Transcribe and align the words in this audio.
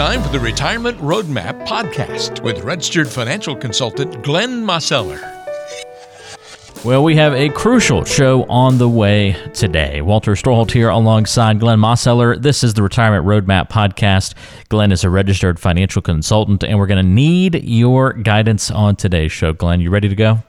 time 0.00 0.22
for 0.22 0.30
the 0.30 0.40
Retirement 0.40 0.96
Roadmap 0.96 1.66
podcast 1.66 2.42
with 2.42 2.60
registered 2.60 3.06
financial 3.06 3.54
consultant 3.54 4.22
Glenn 4.22 4.64
Mosseller. 4.64 5.20
Well, 6.82 7.04
we 7.04 7.16
have 7.16 7.34
a 7.34 7.50
crucial 7.50 8.04
show 8.04 8.44
on 8.44 8.78
the 8.78 8.88
way 8.88 9.36
today. 9.52 10.00
Walter 10.00 10.32
Storholt 10.32 10.70
here 10.70 10.88
alongside 10.88 11.60
Glenn 11.60 11.78
Mosseller. 11.78 12.40
This 12.40 12.64
is 12.64 12.72
the 12.72 12.82
Retirement 12.82 13.26
Roadmap 13.26 13.68
podcast. 13.68 14.32
Glenn 14.70 14.90
is 14.90 15.04
a 15.04 15.10
registered 15.10 15.60
financial 15.60 16.00
consultant, 16.00 16.64
and 16.64 16.78
we're 16.78 16.86
going 16.86 17.04
to 17.04 17.12
need 17.12 17.62
your 17.62 18.14
guidance 18.14 18.70
on 18.70 18.96
today's 18.96 19.32
show. 19.32 19.52
Glenn, 19.52 19.82
you 19.82 19.90
ready 19.90 20.08
to 20.08 20.16
go? 20.16 20.42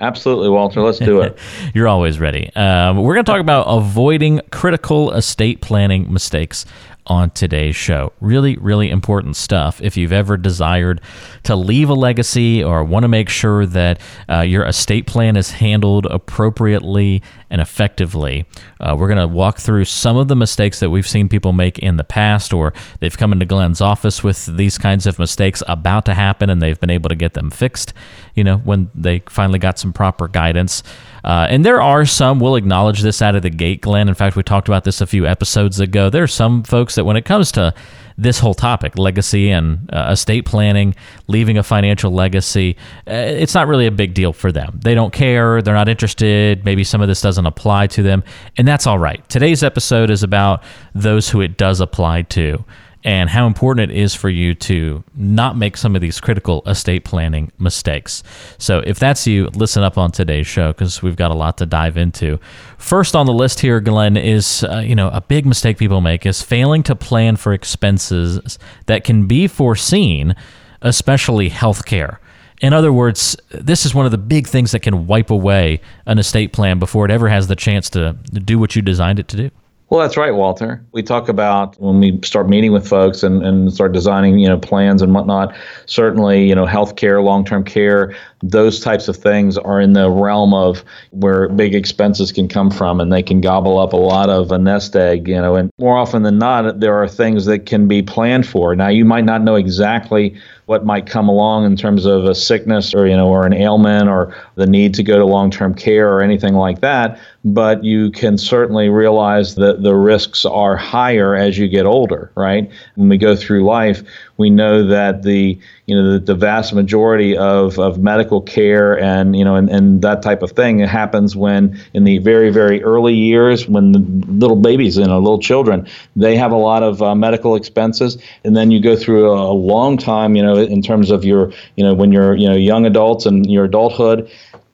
Absolutely, 0.00 0.48
Walter. 0.48 0.80
Let's 0.80 0.98
do 0.98 1.20
it. 1.20 1.38
You're 1.74 1.88
always 1.88 2.18
ready. 2.18 2.50
Um, 2.54 2.96
we're 2.96 3.14
going 3.14 3.24
to 3.24 3.30
talk 3.30 3.40
about 3.40 3.64
avoiding 3.66 4.40
critical 4.50 5.12
estate 5.12 5.60
planning 5.60 6.12
mistakes 6.12 6.66
on 7.08 7.30
today's 7.30 7.74
show. 7.74 8.12
Really, 8.20 8.56
really 8.56 8.90
important 8.90 9.36
stuff. 9.36 9.80
If 9.82 9.96
you've 9.96 10.12
ever 10.12 10.36
desired 10.36 11.00
to 11.44 11.56
leave 11.56 11.88
a 11.88 11.94
legacy 11.94 12.62
or 12.62 12.84
want 12.84 13.04
to 13.04 13.08
make 13.08 13.28
sure 13.28 13.66
that 13.66 14.00
uh, 14.28 14.40
your 14.40 14.64
estate 14.64 15.06
plan 15.06 15.36
is 15.36 15.52
handled 15.52 16.06
appropriately 16.06 17.22
and 17.50 17.60
effectively, 17.60 18.46
uh, 18.80 18.94
we're 18.98 19.08
going 19.08 19.18
to 19.18 19.26
walk 19.26 19.58
through 19.58 19.86
some 19.86 20.16
of 20.16 20.28
the 20.28 20.36
mistakes 20.36 20.80
that 20.80 20.90
we've 20.90 21.08
seen 21.08 21.28
people 21.28 21.52
make 21.52 21.78
in 21.78 21.96
the 21.96 22.04
past, 22.04 22.52
or 22.52 22.72
they've 23.00 23.16
come 23.16 23.32
into 23.32 23.46
Glenn's 23.46 23.80
office 23.80 24.22
with 24.22 24.44
these 24.56 24.76
kinds 24.76 25.06
of 25.06 25.18
mistakes 25.18 25.62
about 25.66 26.04
to 26.04 26.14
happen 26.14 26.50
and 26.50 26.60
they've 26.60 26.78
been 26.78 26.90
able 26.90 27.08
to 27.08 27.14
get 27.14 27.32
them 27.34 27.50
fixed, 27.50 27.94
you 28.34 28.44
know, 28.44 28.58
when 28.58 28.90
they 28.94 29.22
finally 29.28 29.58
got 29.58 29.78
some 29.78 29.92
proper 29.92 30.28
guidance. 30.28 30.82
Uh, 31.28 31.46
and 31.50 31.62
there 31.62 31.82
are 31.82 32.06
some, 32.06 32.40
we'll 32.40 32.56
acknowledge 32.56 33.02
this 33.02 33.20
out 33.20 33.34
of 33.34 33.42
the 33.42 33.50
gate, 33.50 33.82
Glenn. 33.82 34.08
In 34.08 34.14
fact, 34.14 34.34
we 34.34 34.42
talked 34.42 34.66
about 34.66 34.84
this 34.84 35.02
a 35.02 35.06
few 35.06 35.26
episodes 35.26 35.78
ago. 35.78 36.08
There 36.08 36.22
are 36.22 36.26
some 36.26 36.62
folks 36.62 36.94
that 36.94 37.04
when 37.04 37.16
it 37.16 37.26
comes 37.26 37.52
to 37.52 37.74
this 38.16 38.38
whole 38.38 38.54
topic, 38.54 38.96
legacy 38.96 39.50
and 39.50 39.90
uh, 39.92 40.08
estate 40.12 40.46
planning, 40.46 40.94
leaving 41.26 41.58
a 41.58 41.62
financial 41.62 42.10
legacy, 42.10 42.78
uh, 43.06 43.12
it's 43.12 43.52
not 43.52 43.68
really 43.68 43.86
a 43.86 43.90
big 43.90 44.14
deal 44.14 44.32
for 44.32 44.50
them. 44.50 44.80
They 44.82 44.94
don't 44.94 45.12
care. 45.12 45.60
They're 45.60 45.74
not 45.74 45.90
interested. 45.90 46.64
Maybe 46.64 46.82
some 46.82 47.02
of 47.02 47.08
this 47.08 47.20
doesn't 47.20 47.44
apply 47.44 47.88
to 47.88 48.02
them. 48.02 48.24
And 48.56 48.66
that's 48.66 48.86
all 48.86 48.98
right. 48.98 49.26
Today's 49.28 49.62
episode 49.62 50.08
is 50.08 50.22
about 50.22 50.62
those 50.94 51.28
who 51.28 51.42
it 51.42 51.58
does 51.58 51.82
apply 51.82 52.22
to 52.22 52.64
and 53.04 53.30
how 53.30 53.46
important 53.46 53.90
it 53.90 53.96
is 53.96 54.14
for 54.14 54.28
you 54.28 54.54
to 54.54 55.04
not 55.14 55.56
make 55.56 55.76
some 55.76 55.94
of 55.94 56.02
these 56.02 56.20
critical 56.20 56.62
estate 56.66 57.04
planning 57.04 57.52
mistakes. 57.58 58.22
So, 58.58 58.80
if 58.80 58.98
that's 58.98 59.26
you, 59.26 59.46
listen 59.54 59.82
up 59.82 59.96
on 59.96 60.10
today's 60.10 60.46
show 60.46 60.72
because 60.72 61.02
we've 61.02 61.16
got 61.16 61.30
a 61.30 61.34
lot 61.34 61.58
to 61.58 61.66
dive 61.66 61.96
into. 61.96 62.38
First 62.76 63.14
on 63.14 63.26
the 63.26 63.32
list 63.32 63.60
here, 63.60 63.80
Glenn, 63.80 64.16
is 64.16 64.64
uh, 64.64 64.78
you 64.78 64.94
know 64.94 65.08
a 65.10 65.20
big 65.20 65.46
mistake 65.46 65.78
people 65.78 66.00
make 66.00 66.26
is 66.26 66.42
failing 66.42 66.82
to 66.84 66.96
plan 66.96 67.36
for 67.36 67.52
expenses 67.52 68.58
that 68.86 69.04
can 69.04 69.26
be 69.26 69.46
foreseen, 69.46 70.34
especially 70.82 71.50
healthcare. 71.50 72.18
In 72.60 72.72
other 72.72 72.92
words, 72.92 73.36
this 73.50 73.86
is 73.86 73.94
one 73.94 74.04
of 74.04 74.10
the 74.10 74.18
big 74.18 74.48
things 74.48 74.72
that 74.72 74.80
can 74.80 75.06
wipe 75.06 75.30
away 75.30 75.80
an 76.06 76.18
estate 76.18 76.52
plan 76.52 76.80
before 76.80 77.04
it 77.04 77.10
ever 77.10 77.28
has 77.28 77.46
the 77.46 77.54
chance 77.54 77.88
to 77.90 78.14
do 78.32 78.58
what 78.58 78.74
you 78.74 78.82
designed 78.82 79.20
it 79.20 79.28
to 79.28 79.36
do. 79.36 79.50
Well, 79.90 80.00
that's 80.00 80.18
right, 80.18 80.34
Walter. 80.34 80.84
We 80.92 81.02
talk 81.02 81.30
about 81.30 81.80
when 81.80 81.98
we 81.98 82.20
start 82.22 82.46
meeting 82.46 82.72
with 82.72 82.86
folks 82.86 83.22
and, 83.22 83.42
and 83.42 83.72
start 83.72 83.92
designing, 83.92 84.38
you 84.38 84.46
know, 84.46 84.58
plans 84.58 85.00
and 85.00 85.14
whatnot. 85.14 85.54
Certainly, 85.86 86.46
you 86.46 86.54
know, 86.54 86.66
healthcare, 86.66 87.24
long-term 87.24 87.64
care, 87.64 88.14
those 88.42 88.80
types 88.80 89.08
of 89.08 89.16
things 89.16 89.56
are 89.56 89.80
in 89.80 89.94
the 89.94 90.10
realm 90.10 90.52
of 90.52 90.84
where 91.10 91.48
big 91.48 91.74
expenses 91.74 92.32
can 92.32 92.48
come 92.48 92.70
from, 92.70 93.00
and 93.00 93.10
they 93.10 93.22
can 93.22 93.40
gobble 93.40 93.78
up 93.78 93.94
a 93.94 93.96
lot 93.96 94.28
of 94.28 94.52
a 94.52 94.58
nest 94.58 94.94
egg, 94.94 95.26
you 95.26 95.40
know. 95.40 95.56
And 95.56 95.70
more 95.78 95.96
often 95.96 96.22
than 96.22 96.38
not, 96.38 96.80
there 96.80 96.94
are 96.94 97.08
things 97.08 97.46
that 97.46 97.64
can 97.64 97.88
be 97.88 98.02
planned 98.02 98.46
for. 98.46 98.76
Now, 98.76 98.88
you 98.88 99.06
might 99.06 99.24
not 99.24 99.42
know 99.42 99.54
exactly 99.54 100.38
what 100.68 100.84
might 100.84 101.06
come 101.06 101.30
along 101.30 101.64
in 101.64 101.76
terms 101.76 102.04
of 102.04 102.26
a 102.26 102.34
sickness 102.34 102.94
or 102.94 103.06
you 103.06 103.16
know 103.16 103.28
or 103.28 103.46
an 103.46 103.54
ailment 103.54 104.06
or 104.06 104.34
the 104.56 104.66
need 104.66 104.92
to 104.92 105.02
go 105.02 105.18
to 105.18 105.24
long-term 105.24 105.74
care 105.74 106.12
or 106.12 106.20
anything 106.20 106.54
like 106.54 106.80
that 106.80 107.18
but 107.42 107.82
you 107.82 108.10
can 108.10 108.36
certainly 108.36 108.90
realize 108.90 109.54
that 109.54 109.82
the 109.82 109.94
risks 109.94 110.44
are 110.44 110.76
higher 110.76 111.34
as 111.34 111.56
you 111.56 111.68
get 111.68 111.86
older 111.86 112.30
right? 112.34 112.70
When 112.96 113.08
we 113.08 113.16
go 113.16 113.34
through 113.34 113.64
life 113.64 114.02
we 114.38 114.50
know 114.50 114.86
that 114.86 115.22
the 115.22 115.58
you 115.86 115.94
know 115.94 116.12
the, 116.12 116.18
the 116.20 116.34
vast 116.34 116.72
majority 116.72 117.36
of, 117.36 117.78
of 117.78 117.98
medical 117.98 118.40
care 118.40 118.98
and 118.98 119.36
you 119.36 119.44
know 119.44 119.56
and, 119.56 119.68
and 119.68 120.02
that 120.02 120.22
type 120.22 120.42
of 120.42 120.52
thing 120.52 120.78
happens 120.78 121.36
when 121.36 121.78
in 121.92 122.04
the 122.04 122.18
very 122.18 122.50
very 122.50 122.82
early 122.82 123.14
years 123.14 123.68
when 123.68 123.92
the 123.92 123.98
little 123.98 124.56
babies 124.56 124.96
you 124.96 125.04
know 125.04 125.18
little 125.18 125.40
children 125.40 125.86
they 126.16 126.36
have 126.36 126.52
a 126.52 126.56
lot 126.56 126.82
of 126.82 127.02
uh, 127.02 127.14
medical 127.14 127.54
expenses. 127.56 128.18
And 128.44 128.56
then 128.56 128.70
you 128.70 128.80
go 128.80 128.96
through 128.96 129.30
a, 129.30 129.50
a 129.50 129.52
long 129.52 129.98
time 129.98 130.36
you 130.36 130.42
know 130.42 130.56
in 130.56 130.82
terms 130.82 131.10
of 131.10 131.24
your 131.24 131.52
you 131.76 131.84
know 131.84 131.94
when 131.94 132.12
you're 132.12 132.34
you 132.34 132.48
know 132.48 132.56
young 132.56 132.86
adults 132.86 133.26
and 133.26 133.50
your 133.50 133.64
adulthood. 133.64 134.30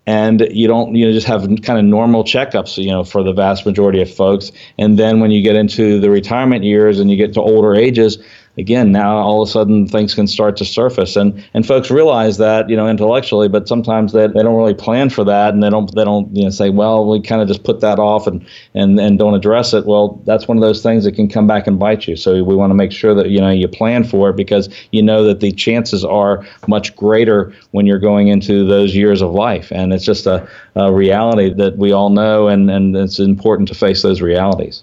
And 0.07 0.47
you 0.51 0.69
don't 0.69 0.95
you 0.95 1.07
know 1.07 1.13
just 1.13 1.27
have 1.27 1.43
kind 1.63 1.79
of 1.79 1.85
normal 1.87 2.25
checkups 2.25 2.77
you 2.77 2.91
know 2.91 3.05
for 3.05 3.23
the 3.23 3.33
vast 3.33 3.65
majority 3.65 4.03
of 4.03 4.15
folks. 4.15 4.53
And 4.79 4.99
then 4.99 5.21
when 5.21 5.31
you 5.31 5.43
get 5.43 5.57
into 5.57 5.99
the 5.99 6.11
retirement 6.11 6.63
years 6.63 7.01
and 7.01 7.11
you 7.11 7.17
get 7.17 7.33
to 7.35 7.41
older 7.41 7.75
ages 7.75 8.19
again, 8.57 8.93
now 8.93 9.17
all 9.17 9.43
of 9.43 9.49
a 9.49 9.51
sudden 9.51 9.87
things 9.87 10.15
can 10.15 10.27
start 10.27 10.57
to 10.59 10.65
surface, 10.65 11.17
and 11.17 11.45
and 11.55 11.67
folks 11.67 11.91
realize 11.91 12.39
that 12.39 12.69
you 12.71 12.77
know 12.77 12.89
intellectually, 12.89 13.49
but 13.49 13.69
sometimes 13.69 14.13
they, 14.13 14.27
they 14.27 14.43
don't 14.43 14.57
really 14.57 14.75
plan 14.75 15.11
for 15.11 15.25
that, 15.25 15.55
and 15.55 15.63
they 15.63 15.71
don't 15.71 15.95
they 15.95 16.05
don't 16.05 16.35
you 16.35 16.45
know 16.45 16.51
say, 16.51 16.71
well, 16.71 17.09
we 17.09 17.21
kind 17.21 17.43
of 17.43 17.49
just 17.49 17.65
put 17.65 17.81
that 17.81 17.99
off 17.99 18.27
and 18.27 18.45
and 18.75 18.99
and 18.99 19.19
don't 19.19 19.35
address 19.35 19.75
it. 19.75 19.87
Well, 19.87 20.21
that's 20.25 20.47
one 20.49 20.57
of 20.57 20.63
those 20.63 20.83
things 20.83 21.05
that 21.05 21.13
can 21.13 21.29
come 21.29 21.47
back 21.47 21.67
and 21.67 21.79
bite 21.79 22.07
you. 22.07 22.17
So 22.17 22.43
we 22.45 22.55
want 22.55 22.71
to 22.71 22.75
make 22.75 22.93
sure 22.93 23.15
that 23.15 23.31
you 23.31 23.41
know 23.41 23.51
you 23.51 23.69
plan 23.69 24.05
for 24.05 24.31
it 24.31 24.37
because 24.37 24.69
you 24.93 25.03
know 25.03 25.25
that 25.25 25.41
the 25.41 25.53
chances 25.53 26.05
are 26.05 26.47
much 26.67 26.95
greater 26.97 27.53
when 27.73 27.87
you're 27.87 27.99
going 27.99 28.29
into 28.29 28.67
those 28.67 28.95
years 28.95 29.23
of 29.23 29.33
life, 29.33 29.73
and 29.73 29.93
it's 29.93 30.05
just 30.05 30.27
a, 30.27 30.49
a 30.77 30.93
reality 30.93 31.53
that 31.55 31.77
we 31.77 31.93
all 31.93 32.11
know, 32.11 32.49
and 32.49 32.71
and 32.71 32.97
it's 32.97 33.19
important 33.19 33.69
to 33.69 33.75
face 33.75 34.03
those 34.03 34.21
realities. 34.21 34.83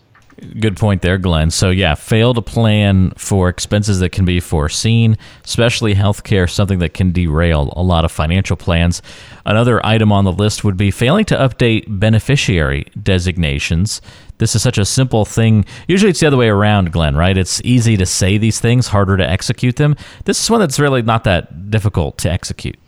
Good 0.60 0.76
point 0.76 1.04
there, 1.04 1.20
Glenn. 1.20 1.52
So, 1.52 1.70
yeah, 1.70 1.94
fail 1.94 2.34
to 2.34 2.42
plan 2.42 3.12
for 3.16 3.48
expenses 3.48 4.00
that 4.00 4.12
can 4.12 4.26
be 4.26 4.40
foreseen, 4.40 5.16
especially 5.46 5.94
healthcare, 5.94 6.50
something 6.50 6.80
that 6.80 6.96
can 6.96 7.12
derail 7.12 7.72
a 7.76 7.84
lot 7.84 8.06
of 8.06 8.12
financial 8.12 8.58
plans. 8.58 9.04
Another 9.46 9.86
item 9.86 10.12
on 10.12 10.26
the 10.26 10.32
list 10.32 10.64
would 10.64 10.78
be 10.78 10.90
failing 10.90 11.26
to 11.26 11.36
update 11.36 11.86
beneficiary 11.88 12.86
designations. 13.02 14.02
This 14.40 14.56
is 14.56 14.64
such 14.64 14.80
a 14.80 14.86
simple 14.86 15.26
thing. 15.26 15.64
Usually 15.88 16.10
it's 16.10 16.22
the 16.22 16.28
other 16.28 16.38
way 16.38 16.50
around, 16.50 16.92
Glenn, 16.92 17.16
right? 17.16 17.38
It's 17.38 17.62
easy 17.64 17.96
to 17.98 18.08
say 18.08 18.40
these 18.40 18.60
things, 18.60 18.88
harder 18.88 19.18
to 19.18 19.30
execute 19.30 19.76
them. 19.76 19.96
This 20.26 20.44
is 20.44 20.50
one 20.50 20.60
that's 20.60 20.80
really 20.80 21.04
not 21.04 21.24
that 21.26 21.70
difficult 21.70 22.18
to 22.20 22.32
execute. 22.32 22.80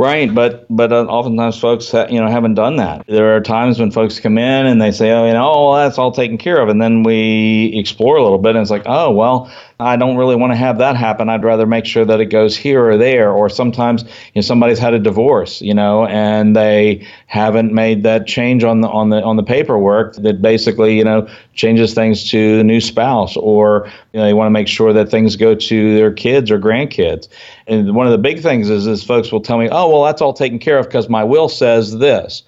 Right, 0.00 0.34
but 0.34 0.64
but 0.74 0.94
uh, 0.94 1.04
oftentimes 1.04 1.58
folks 1.58 1.90
ha- 1.90 2.06
you 2.08 2.18
know 2.18 2.26
haven't 2.30 2.54
done 2.54 2.76
that. 2.76 3.04
There 3.06 3.36
are 3.36 3.40
times 3.42 3.78
when 3.78 3.90
folks 3.90 4.18
come 4.18 4.38
in 4.38 4.64
and 4.64 4.80
they 4.80 4.92
say, 4.92 5.10
oh, 5.10 5.26
you 5.26 5.34
know, 5.34 5.52
oh, 5.52 5.76
that's 5.76 5.98
all 5.98 6.10
taken 6.10 6.38
care 6.38 6.58
of, 6.58 6.70
and 6.70 6.80
then 6.80 7.02
we 7.02 7.70
explore 7.76 8.16
a 8.16 8.22
little 8.22 8.38
bit, 8.38 8.56
and 8.56 8.62
it's 8.62 8.70
like, 8.70 8.84
oh, 8.86 9.10
well, 9.10 9.52
I 9.80 9.96
don't 9.96 10.16
really 10.16 10.36
want 10.36 10.52
to 10.52 10.56
have 10.56 10.78
that 10.78 10.96
happen. 10.96 11.28
I'd 11.28 11.44
rather 11.44 11.66
make 11.66 11.86
sure 11.86 12.04
that 12.04 12.20
it 12.20 12.26
goes 12.26 12.56
here 12.56 12.84
or 12.84 12.96
there. 12.96 13.32
Or 13.32 13.48
sometimes 13.48 14.02
you 14.02 14.08
know 14.36 14.40
somebody's 14.42 14.78
had 14.78 14.94
a 14.94 14.98
divorce, 14.98 15.60
you 15.62 15.74
know, 15.74 16.06
and 16.06 16.54
they 16.54 17.06
haven't 17.26 17.72
made 17.72 18.02
that 18.02 18.26
change 18.26 18.64
on 18.64 18.80
the 18.80 18.88
on 18.88 19.10
the 19.10 19.22
on 19.22 19.36
the 19.36 19.42
paperwork 19.42 20.14
that 20.16 20.42
basically 20.42 20.96
you 20.96 21.04
know 21.04 21.28
changes 21.54 21.94
things 21.94 22.28
to 22.30 22.56
the 22.58 22.64
new 22.64 22.80
spouse, 22.80 23.36
or 23.36 23.90
you 24.12 24.20
know 24.20 24.26
they 24.26 24.34
want 24.34 24.46
to 24.46 24.50
make 24.50 24.68
sure 24.68 24.92
that 24.92 25.10
things 25.10 25.36
go 25.36 25.54
to 25.54 25.96
their 25.96 26.12
kids 26.12 26.50
or 26.50 26.58
grandkids. 26.58 27.28
And 27.66 27.94
one 27.94 28.06
of 28.06 28.12
the 28.12 28.18
big 28.18 28.40
things 28.40 28.68
is 28.68 28.86
is 28.86 29.02
folks 29.02 29.32
will 29.32 29.40
tell 29.40 29.58
me, 29.58 29.68
oh 29.70 29.90
well, 29.90 30.04
that's 30.04 30.20
all 30.20 30.34
taken 30.34 30.58
care 30.58 30.78
of 30.78 30.86
because 30.86 31.08
my 31.08 31.24
will 31.24 31.48
says 31.48 31.98
this 31.98 32.42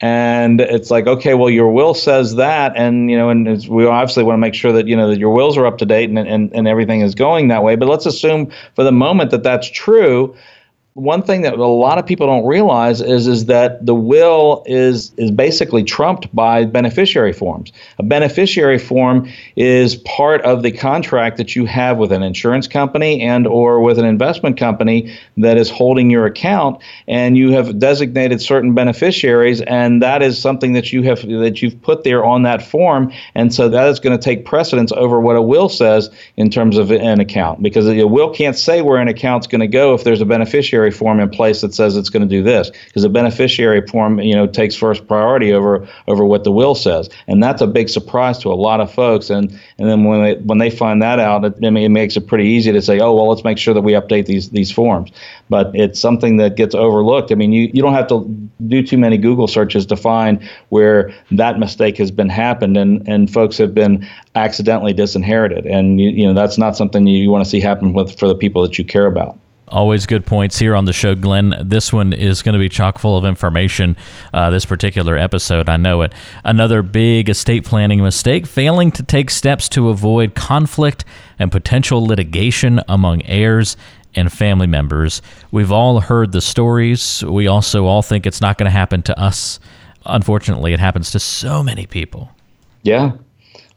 and 0.00 0.60
it's 0.60 0.90
like 0.90 1.06
okay 1.06 1.34
well 1.34 1.50
your 1.50 1.72
will 1.72 1.94
says 1.94 2.36
that. 2.36 2.76
And 2.76 3.10
you 3.10 3.16
know 3.16 3.30
and 3.30 3.66
we 3.68 3.86
obviously 3.86 4.22
want 4.22 4.34
to 4.34 4.40
make 4.40 4.54
sure 4.54 4.72
that 4.72 4.86
you 4.86 4.96
know 4.96 5.08
that 5.08 5.18
your 5.18 5.32
wills 5.32 5.56
are 5.56 5.66
up 5.66 5.78
to 5.78 5.86
date 5.86 6.08
and, 6.08 6.18
and, 6.18 6.52
and 6.54 6.68
everything 6.68 7.00
is 7.00 7.14
going 7.14 7.48
that 7.48 7.62
way. 7.62 7.76
But 7.76 7.88
let's 7.88 8.06
assume 8.06 8.50
for 8.74 8.84
the 8.84 8.92
moment 8.92 9.30
that 9.30 9.42
that's 9.42 9.68
true 9.68 10.34
one 10.98 11.22
thing 11.22 11.42
that 11.42 11.54
a 11.54 11.66
lot 11.66 11.98
of 11.98 12.06
people 12.06 12.26
don't 12.26 12.44
realize 12.44 13.00
is 13.00 13.28
is 13.28 13.46
that 13.46 13.86
the 13.86 13.94
will 13.94 14.64
is 14.66 15.12
is 15.16 15.30
basically 15.30 15.84
trumped 15.84 16.34
by 16.34 16.64
beneficiary 16.64 17.32
forms. 17.32 17.72
A 17.98 18.02
beneficiary 18.02 18.78
form 18.78 19.30
is 19.54 19.96
part 19.96 20.42
of 20.42 20.64
the 20.64 20.72
contract 20.72 21.36
that 21.36 21.54
you 21.54 21.66
have 21.66 21.98
with 21.98 22.10
an 22.10 22.24
insurance 22.24 22.66
company 22.66 23.20
and 23.22 23.46
or 23.46 23.80
with 23.80 23.98
an 23.98 24.04
investment 24.04 24.56
company 24.56 25.16
that 25.36 25.56
is 25.56 25.70
holding 25.70 26.10
your 26.10 26.26
account 26.26 26.82
and 27.06 27.36
you 27.36 27.52
have 27.52 27.78
designated 27.78 28.42
certain 28.42 28.74
beneficiaries 28.74 29.60
and 29.62 30.02
that 30.02 30.20
is 30.20 30.40
something 30.40 30.72
that 30.72 30.92
you 30.92 31.02
have 31.04 31.22
that 31.22 31.62
you've 31.62 31.80
put 31.82 32.02
there 32.02 32.24
on 32.24 32.42
that 32.42 32.60
form 32.60 33.12
and 33.36 33.54
so 33.54 33.68
that 33.68 33.88
is 33.88 34.00
going 34.00 34.16
to 34.16 34.22
take 34.22 34.44
precedence 34.44 34.90
over 34.92 35.20
what 35.20 35.36
a 35.36 35.42
will 35.42 35.68
says 35.68 36.10
in 36.36 36.50
terms 36.50 36.76
of 36.76 36.90
an 36.90 37.20
account 37.20 37.62
because 37.62 37.86
a 37.86 38.04
will 38.04 38.30
can't 38.34 38.56
say 38.56 38.82
where 38.82 39.00
an 39.00 39.06
account's 39.06 39.46
going 39.46 39.60
to 39.60 39.68
go 39.68 39.94
if 39.94 40.02
there's 40.02 40.20
a 40.20 40.26
beneficiary 40.26 40.87
beneficiary 40.88 40.90
form 40.90 41.20
in 41.20 41.30
place 41.30 41.60
that 41.60 41.74
says 41.74 41.96
it's 41.96 42.10
going 42.10 42.28
to 42.28 42.28
do 42.28 42.42
this. 42.42 42.70
Because 42.86 43.02
the 43.02 43.08
beneficiary 43.08 43.86
form 43.86 44.20
you 44.20 44.34
know 44.34 44.46
takes 44.46 44.74
first 44.74 45.06
priority 45.06 45.52
over 45.52 45.86
over 46.06 46.24
what 46.24 46.44
the 46.44 46.52
will 46.52 46.74
says. 46.74 47.08
And 47.26 47.42
that's 47.42 47.62
a 47.62 47.66
big 47.66 47.88
surprise 47.88 48.38
to 48.38 48.50
a 48.50 48.56
lot 48.56 48.80
of 48.80 48.92
folks. 48.92 49.30
And 49.30 49.50
and 49.78 49.88
then 49.88 50.04
when 50.04 50.22
they 50.22 50.34
when 50.44 50.58
they 50.58 50.70
find 50.70 51.02
that 51.02 51.18
out 51.18 51.44
it, 51.44 51.54
I 51.64 51.70
mean, 51.70 51.84
it 51.84 51.90
makes 51.90 52.16
it 52.16 52.26
pretty 52.26 52.48
easy 52.48 52.72
to 52.72 52.82
say 52.82 53.00
oh 53.00 53.14
well 53.14 53.28
let's 53.28 53.44
make 53.44 53.58
sure 53.58 53.74
that 53.74 53.84
we 53.84 53.92
update 53.94 54.26
these 54.26 54.50
these 54.50 54.70
forms. 54.70 55.10
But 55.48 55.70
it's 55.74 56.00
something 56.00 56.38
that 56.38 56.56
gets 56.56 56.74
overlooked. 56.74 57.32
I 57.32 57.34
mean 57.34 57.52
you, 57.52 57.70
you 57.72 57.82
don't 57.82 57.94
have 57.94 58.08
to 58.08 58.24
do 58.66 58.82
too 58.82 58.98
many 58.98 59.18
Google 59.18 59.46
searches 59.46 59.86
to 59.86 59.96
find 59.96 60.40
where 60.70 61.12
that 61.32 61.58
mistake 61.58 61.98
has 61.98 62.10
been 62.10 62.30
happened. 62.30 62.76
And 62.76 63.08
and 63.08 63.30
folks 63.30 63.58
have 63.58 63.74
been 63.74 64.06
accidentally 64.34 64.92
disinherited. 64.92 65.66
And 65.66 66.00
you, 66.00 66.10
you 66.10 66.26
know 66.26 66.34
that's 66.34 66.58
not 66.58 66.76
something 66.76 67.06
you, 67.06 67.18
you 67.18 67.30
want 67.30 67.44
to 67.44 67.50
see 67.50 67.60
happen 67.60 67.92
with 67.92 68.18
for 68.18 68.28
the 68.28 68.34
people 68.34 68.62
that 68.62 68.78
you 68.78 68.84
care 68.84 69.06
about 69.06 69.38
Always 69.70 70.06
good 70.06 70.24
points 70.24 70.58
here 70.58 70.74
on 70.74 70.86
the 70.86 70.92
show, 70.92 71.14
Glenn. 71.14 71.54
This 71.62 71.92
one 71.92 72.12
is 72.12 72.42
going 72.42 72.54
to 72.54 72.58
be 72.58 72.68
chock 72.68 72.98
full 72.98 73.16
of 73.18 73.24
information. 73.24 73.96
Uh, 74.32 74.48
this 74.50 74.64
particular 74.64 75.16
episode, 75.16 75.68
I 75.68 75.76
know 75.76 76.02
it. 76.02 76.14
Another 76.42 76.82
big 76.82 77.28
estate 77.28 77.64
planning 77.64 78.02
mistake 78.02 78.46
failing 78.46 78.90
to 78.92 79.02
take 79.02 79.30
steps 79.30 79.68
to 79.70 79.90
avoid 79.90 80.34
conflict 80.34 81.04
and 81.38 81.52
potential 81.52 82.04
litigation 82.04 82.80
among 82.88 83.22
heirs 83.26 83.76
and 84.14 84.32
family 84.32 84.66
members. 84.66 85.20
We've 85.50 85.70
all 85.72 86.00
heard 86.00 86.32
the 86.32 86.40
stories. 86.40 87.22
We 87.22 87.46
also 87.46 87.84
all 87.84 88.02
think 88.02 88.26
it's 88.26 88.40
not 88.40 88.56
going 88.56 88.66
to 88.66 88.70
happen 88.70 89.02
to 89.02 89.20
us. 89.20 89.60
Unfortunately, 90.06 90.72
it 90.72 90.80
happens 90.80 91.10
to 91.10 91.20
so 91.20 91.62
many 91.62 91.86
people. 91.86 92.30
Yeah, 92.82 93.12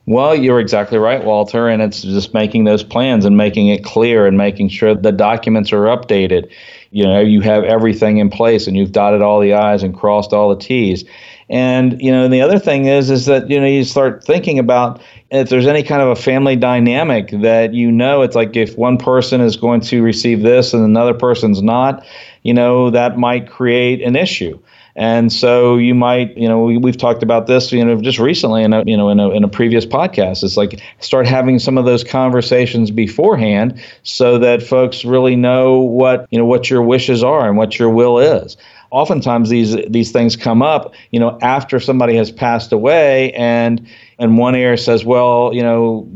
well, 0.05 0.35
you're 0.35 0.59
exactly 0.59 0.97
right, 0.97 1.23
Walter. 1.23 1.67
And 1.67 1.81
it's 1.81 2.01
just 2.01 2.33
making 2.33 2.63
those 2.63 2.83
plans 2.83 3.25
and 3.25 3.37
making 3.37 3.67
it 3.67 3.83
clear 3.83 4.25
and 4.25 4.37
making 4.37 4.69
sure 4.69 4.95
the 4.95 5.11
documents 5.11 5.71
are 5.71 5.85
updated. 5.85 6.51
You 6.91 7.05
know, 7.05 7.19
you 7.19 7.41
have 7.41 7.63
everything 7.63 8.17
in 8.17 8.29
place 8.29 8.67
and 8.67 8.75
you've 8.75 8.91
dotted 8.91 9.21
all 9.21 9.39
the 9.39 9.53
I's 9.53 9.83
and 9.83 9.95
crossed 9.95 10.33
all 10.33 10.49
the 10.49 10.61
T's. 10.61 11.05
And, 11.49 12.01
you 12.01 12.11
know, 12.11 12.27
the 12.29 12.41
other 12.41 12.59
thing 12.59 12.85
is, 12.85 13.09
is 13.09 13.25
that, 13.25 13.49
you 13.49 13.59
know, 13.59 13.67
you 13.67 13.83
start 13.83 14.23
thinking 14.23 14.57
about 14.57 15.01
if 15.31 15.49
there's 15.49 15.67
any 15.67 15.83
kind 15.83 16.01
of 16.01 16.09
a 16.09 16.15
family 16.15 16.55
dynamic 16.55 17.29
that 17.41 17.73
you 17.73 17.91
know, 17.91 18.21
it's 18.21 18.35
like 18.35 18.55
if 18.55 18.77
one 18.77 18.97
person 18.97 19.41
is 19.41 19.55
going 19.55 19.81
to 19.81 20.01
receive 20.01 20.41
this 20.41 20.73
and 20.73 20.83
another 20.83 21.13
person's 21.13 21.61
not, 21.61 22.05
you 22.43 22.53
know, 22.53 22.89
that 22.89 23.17
might 23.17 23.49
create 23.49 24.01
an 24.01 24.15
issue. 24.15 24.59
And 24.95 25.31
so 25.31 25.77
you 25.77 25.95
might, 25.95 26.35
you 26.37 26.47
know, 26.47 26.63
we, 26.63 26.89
have 26.89 26.97
talked 26.97 27.23
about 27.23 27.47
this, 27.47 27.71
you 27.71 27.83
know, 27.83 27.99
just 28.01 28.19
recently 28.19 28.63
in 28.63 28.73
a, 28.73 28.83
you 28.85 28.97
know, 28.97 29.09
in 29.09 29.19
a, 29.19 29.29
in 29.31 29.43
a 29.43 29.47
previous 29.47 29.85
podcast. 29.85 30.43
It's 30.43 30.57
like 30.57 30.81
start 30.99 31.27
having 31.27 31.59
some 31.59 31.77
of 31.77 31.85
those 31.85 32.03
conversations 32.03 32.91
beforehand 32.91 33.81
so 34.03 34.37
that 34.39 34.61
folks 34.61 35.05
really 35.05 35.35
know 35.35 35.79
what, 35.79 36.27
you 36.29 36.37
know, 36.37 36.45
what 36.45 36.69
your 36.69 36.81
wishes 36.81 37.23
are 37.23 37.47
and 37.47 37.57
what 37.57 37.79
your 37.79 37.89
will 37.89 38.19
is 38.19 38.57
oftentimes 38.91 39.49
these 39.49 39.75
these 39.87 40.11
things 40.11 40.35
come 40.35 40.61
up 40.61 40.93
you 41.11 41.19
know 41.19 41.39
after 41.41 41.79
somebody 41.79 42.15
has 42.15 42.29
passed 42.29 42.73
away 42.73 43.31
and 43.33 43.87
and 44.19 44.37
one 44.37 44.53
heir 44.53 44.75
says 44.75 45.05
well 45.05 45.51
you 45.53 45.63
know 45.63 46.07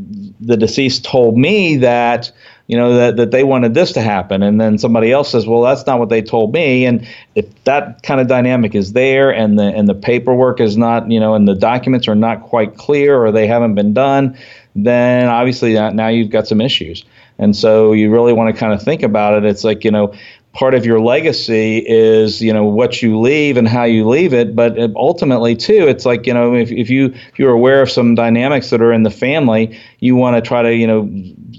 the 0.42 0.58
deceased 0.58 1.04
told 1.04 1.38
me 1.38 1.78
that 1.78 2.32
you 2.68 2.78
know 2.78 2.96
that, 2.96 3.18
that 3.18 3.32
they 3.32 3.44
wanted 3.44 3.74
this 3.74 3.92
to 3.94 4.02
happen. 4.02 4.42
And 4.44 4.60
then 4.60 4.78
somebody 4.78 5.12
else 5.12 5.32
says 5.32 5.48
well 5.48 5.62
that's 5.62 5.86
not 5.86 6.00
what 6.00 6.10
they 6.10 6.22
told 6.22 6.54
me. 6.54 6.86
And 6.86 7.08
if 7.36 7.64
that 7.66 8.04
kind 8.04 8.20
of 8.20 8.28
dynamic 8.28 8.76
is 8.76 8.94
there 8.94 9.34
and 9.34 9.58
the 9.60 9.64
and 9.64 9.88
the 9.88 9.96
paperwork 9.96 10.60
is 10.60 10.78
not 10.78 11.10
you 11.12 11.20
know 11.20 11.36
and 11.36 11.48
the 11.48 11.56
documents 11.56 12.08
are 12.08 12.16
not 12.16 12.42
quite 12.42 12.78
clear 12.78 13.24
or 13.24 13.32
they 13.32 13.48
haven't 13.48 13.76
been 13.76 13.94
done 13.94 14.38
then 14.76 15.28
obviously 15.30 15.78
uh, 15.78 15.90
now 15.92 16.10
you've 16.10 16.30
got 16.30 16.48
some 16.48 16.62
issues. 16.62 17.04
And 17.38 17.56
so 17.56 17.94
you 17.94 18.12
really 18.12 18.34
want 18.34 18.54
to 18.54 18.60
kind 18.60 18.74
of 18.74 18.82
think 18.82 19.04
about 19.04 19.34
it. 19.34 19.46
It's 19.46 19.64
like 19.64 19.84
you 19.84 19.92
know 19.92 20.14
part 20.56 20.74
of 20.74 20.86
your 20.86 21.02
legacy 21.02 21.80
is 21.86 22.42
you 22.42 22.52
know 22.52 22.64
what 22.64 23.02
you 23.02 23.20
leave 23.20 23.58
and 23.58 23.68
how 23.68 23.84
you 23.84 24.08
leave 24.08 24.34
it. 24.34 24.56
But 24.56 24.80
uh, 24.80 24.88
ultimately 24.96 25.56
too 25.56 25.88
it's 25.88 26.06
like 26.06 26.26
you 26.26 26.34
know 26.34 26.56
if, 26.56 26.72
if 26.72 26.90
you 26.90 27.08
if 27.08 27.38
you're 27.38 27.52
aware 27.52 27.82
of 27.82 27.92
some 27.92 28.16
dynamics 28.16 28.70
that 28.70 28.82
are 28.82 28.94
in 28.94 29.04
the 29.04 29.12
family 29.12 29.78
you 30.00 30.16
want 30.16 30.36
to 30.36 30.48
try 30.48 30.62
to 30.62 30.74
you 30.74 30.88
know 30.88 31.10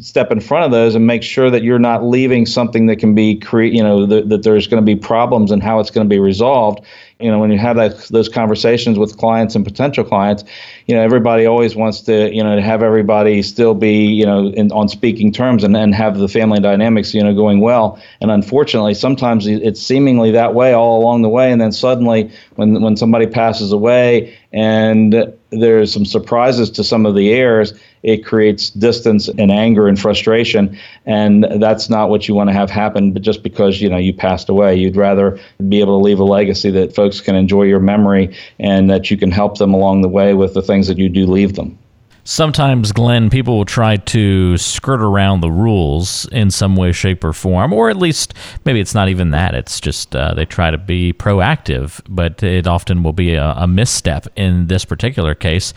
step 0.00 0.32
in 0.32 0.40
front 0.40 0.64
of 0.64 0.70
those 0.70 0.94
and 0.94 1.06
make 1.06 1.22
sure 1.22 1.50
that 1.50 1.62
you're 1.62 1.78
not 1.78 2.04
leaving 2.04 2.46
something 2.46 2.86
that 2.86 2.96
can 2.96 3.14
be 3.14 3.38
create 3.38 3.72
you 3.72 3.82
know 3.82 4.06
that, 4.06 4.30
that 4.30 4.42
there's 4.42 4.66
going 4.66 4.82
to 4.82 4.84
be 4.84 4.96
problems 4.96 5.50
and 5.50 5.62
how 5.62 5.78
it's 5.78 5.90
going 5.90 6.04
to 6.04 6.08
be 6.08 6.18
resolved. 6.18 6.80
You 7.20 7.30
know 7.30 7.38
when 7.38 7.50
you 7.50 7.58
have 7.58 7.76
that 7.76 7.98
those 8.08 8.28
conversations 8.30 8.98
with 8.98 9.18
clients 9.18 9.54
and 9.54 9.64
potential 9.64 10.04
clients 10.04 10.42
you 10.86 10.94
know 10.94 11.02
everybody 11.02 11.46
always 11.46 11.74
wants 11.76 12.00
to 12.00 12.32
you 12.34 12.42
know 12.42 12.58
have 12.60 12.82
everybody 12.82 13.42
still 13.42 13.74
be 13.74 14.06
you 14.06 14.24
know 14.24 14.48
in, 14.48 14.70
on 14.72 14.88
speaking 14.88 15.32
terms 15.32 15.64
and, 15.64 15.76
and 15.76 15.94
have 15.94 16.18
the 16.18 16.28
family 16.28 16.60
dynamics 16.60 17.12
you 17.12 17.22
know 17.22 17.34
going 17.34 17.60
well 17.60 18.00
and 18.20 18.30
unfortunately 18.30 18.94
sometimes 18.94 19.46
it's 19.46 19.82
seemingly 19.82 20.30
that 20.30 20.54
way 20.54 20.72
all 20.72 20.98
along 20.98 21.22
the 21.22 21.28
way 21.28 21.50
and 21.52 21.60
then 21.60 21.72
suddenly 21.72 22.30
when 22.54 22.80
when 22.82 22.96
somebody 22.96 23.26
passes 23.26 23.72
away 23.72 24.36
and 24.52 25.14
there's 25.50 25.92
some 25.92 26.04
surprises 26.04 26.70
to 26.70 26.84
some 26.84 27.06
of 27.06 27.14
the 27.14 27.32
heirs, 27.32 27.72
it 28.02 28.24
creates 28.24 28.70
distance 28.70 29.28
and 29.28 29.50
anger 29.50 29.88
and 29.88 29.98
frustration. 29.98 30.78
And 31.04 31.46
that's 31.60 31.88
not 31.88 32.08
what 32.10 32.26
you 32.26 32.34
want 32.34 32.50
to 32.50 32.54
have 32.54 32.70
happen, 32.70 33.12
but 33.12 33.22
just 33.22 33.42
because, 33.42 33.80
you 33.80 33.88
know, 33.88 33.96
you 33.96 34.12
passed 34.12 34.48
away. 34.48 34.76
You'd 34.76 34.96
rather 34.96 35.38
be 35.68 35.80
able 35.80 35.98
to 35.98 36.04
leave 36.04 36.18
a 36.18 36.24
legacy 36.24 36.70
that 36.70 36.94
folks 36.94 37.20
can 37.20 37.34
enjoy 37.34 37.62
your 37.62 37.80
memory 37.80 38.36
and 38.58 38.90
that 38.90 39.10
you 39.10 39.16
can 39.16 39.30
help 39.30 39.58
them 39.58 39.72
along 39.72 40.02
the 40.02 40.08
way 40.08 40.34
with 40.34 40.54
the 40.54 40.62
things 40.62 40.75
that 40.84 40.98
you 40.98 41.08
do 41.08 41.26
leave 41.26 41.54
them 41.54 41.78
sometimes, 42.26 42.92
Glenn, 42.92 43.30
people 43.30 43.56
will 43.56 43.64
try 43.64 43.96
to 43.96 44.56
skirt 44.58 45.00
around 45.00 45.40
the 45.40 45.50
rules 45.50 46.26
in 46.26 46.50
some 46.50 46.76
way, 46.76 46.92
shape, 46.92 47.24
or 47.24 47.32
form, 47.32 47.72
or 47.72 47.88
at 47.88 47.96
least 47.96 48.34
maybe 48.64 48.80
it's 48.80 48.94
not 48.94 49.08
even 49.08 49.30
that. 49.30 49.54
It's 49.54 49.80
just 49.80 50.14
uh, 50.14 50.34
they 50.34 50.44
try 50.44 50.70
to 50.70 50.78
be 50.78 51.12
proactive, 51.12 52.00
but 52.08 52.42
it 52.42 52.66
often 52.66 53.02
will 53.02 53.12
be 53.12 53.34
a, 53.34 53.52
a 53.52 53.66
misstep 53.66 54.26
in 54.36 54.66
this 54.66 54.84
particular 54.84 55.34
case. 55.34 55.72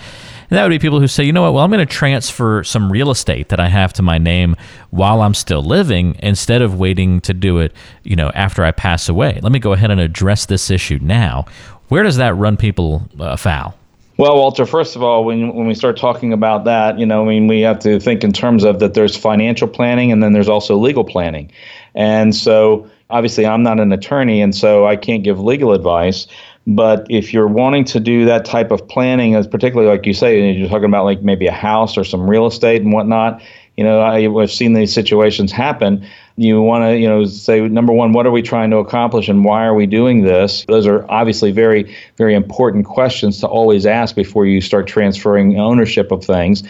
And 0.49 0.57
that 0.57 0.63
would 0.63 0.69
be 0.69 0.79
people 0.79 0.99
who 0.99 1.07
say, 1.07 1.23
you 1.23 1.31
know 1.31 1.43
what, 1.43 1.53
well, 1.53 1.63
I'm 1.63 1.71
going 1.71 1.85
to 1.85 1.93
transfer 1.93 2.63
some 2.63 2.91
real 2.91 3.11
estate 3.11 3.49
that 3.49 3.59
I 3.59 3.69
have 3.69 3.93
to 3.93 4.01
my 4.01 4.17
name 4.17 4.55
while 4.89 5.21
I'm 5.21 5.35
still 5.35 5.61
living 5.61 6.17
instead 6.19 6.61
of 6.61 6.79
waiting 6.79 7.21
to 7.21 7.33
do 7.33 7.59
it, 7.59 7.73
you 8.03 8.15
know, 8.15 8.31
after 8.33 8.63
I 8.63 8.71
pass 8.71 9.07
away. 9.07 9.39
Let 9.41 9.51
me 9.51 9.59
go 9.59 9.73
ahead 9.73 9.91
and 9.91 10.01
address 10.01 10.47
this 10.47 10.71
issue 10.71 10.99
now. 11.01 11.45
Where 11.89 12.03
does 12.03 12.17
that 12.17 12.35
run 12.35 12.57
people 12.57 13.07
uh, 13.19 13.35
foul? 13.35 13.75
Well, 14.19 14.35
Walter, 14.35 14.65
first 14.65 14.97
of 14.97 15.01
all, 15.01 15.23
when, 15.23 15.55
when 15.55 15.65
we 15.65 15.73
start 15.73 15.95
talking 15.95 16.33
about 16.33 16.65
that, 16.65 16.99
you 16.99 17.05
know, 17.05 17.23
I 17.23 17.25
mean, 17.25 17.47
we 17.47 17.61
have 17.61 17.79
to 17.79 18.01
think 18.01 18.21
in 18.21 18.33
terms 18.33 18.65
of 18.65 18.79
that 18.79 18.93
there's 18.93 19.15
financial 19.15 19.65
planning 19.65 20.11
and 20.11 20.21
then 20.21 20.33
there's 20.33 20.49
also 20.49 20.75
legal 20.75 21.05
planning. 21.05 21.49
And 21.95 22.35
so 22.35 22.85
obviously 23.09 23.45
I'm 23.45 23.63
not 23.63 23.79
an 23.79 23.93
attorney 23.93 24.41
and 24.41 24.53
so 24.53 24.85
I 24.85 24.97
can't 24.97 25.23
give 25.23 25.39
legal 25.39 25.71
advice. 25.71 26.27
But 26.67 27.07
if 27.09 27.33
you're 27.33 27.47
wanting 27.47 27.85
to 27.85 28.01
do 28.01 28.25
that 28.25 28.43
type 28.43 28.71
of 28.71 28.85
planning, 28.89 29.35
as 29.35 29.47
particularly 29.47 29.89
like 29.89 30.05
you 30.05 30.13
say, 30.13 30.51
you're 30.51 30.67
talking 30.67 30.83
about 30.83 31.05
like 31.05 31.21
maybe 31.21 31.47
a 31.47 31.53
house 31.53 31.97
or 31.97 32.03
some 32.03 32.29
real 32.29 32.45
estate 32.45 32.81
and 32.81 32.91
whatnot, 32.91 33.41
you 33.77 33.85
know, 33.85 34.01
I, 34.01 34.23
have 34.23 34.51
seen 34.51 34.73
these 34.73 34.93
situations 34.93 35.53
happen 35.53 36.05
you 36.39 36.61
want 36.61 36.85
to 36.85 36.97
you 36.97 37.07
know 37.07 37.25
say 37.25 37.67
number 37.67 37.91
one 37.91 38.13
what 38.13 38.25
are 38.25 38.31
we 38.31 38.41
trying 38.41 38.69
to 38.69 38.77
accomplish 38.77 39.27
and 39.27 39.43
why 39.43 39.65
are 39.65 39.73
we 39.73 39.85
doing 39.85 40.23
this? 40.23 40.63
Those 40.67 40.87
are 40.87 41.05
obviously 41.11 41.51
very 41.51 41.93
very 42.17 42.33
important 42.33 42.85
questions 42.85 43.41
to 43.41 43.47
always 43.47 43.85
ask 43.85 44.15
before 44.15 44.45
you 44.45 44.61
start 44.61 44.87
transferring 44.87 45.59
ownership 45.59 46.11
of 46.11 46.23
things. 46.23 46.63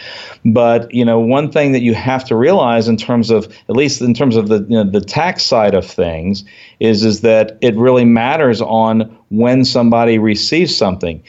But 0.44 0.92
you 0.92 1.04
know 1.04 1.20
one 1.20 1.52
thing 1.52 1.70
that 1.72 1.82
you 1.82 1.94
have 1.94 2.24
to 2.24 2.36
realize 2.36 2.88
in 2.88 2.96
terms 2.96 3.30
of 3.30 3.46
at 3.68 3.76
least 3.76 4.02
in 4.02 4.12
terms 4.12 4.34
of 4.34 4.48
the 4.48 4.66
you 4.68 4.82
know, 4.82 4.84
the 4.84 5.00
tax 5.00 5.44
side 5.44 5.74
of 5.74 5.86
things 5.86 6.44
is 6.80 7.04
is 7.04 7.20
that 7.20 7.56
it 7.60 7.76
really 7.76 8.04
matters 8.04 8.60
on 8.60 9.16
when 9.28 9.64
somebody 9.64 10.18
receives 10.18 10.76
something. 10.76 11.22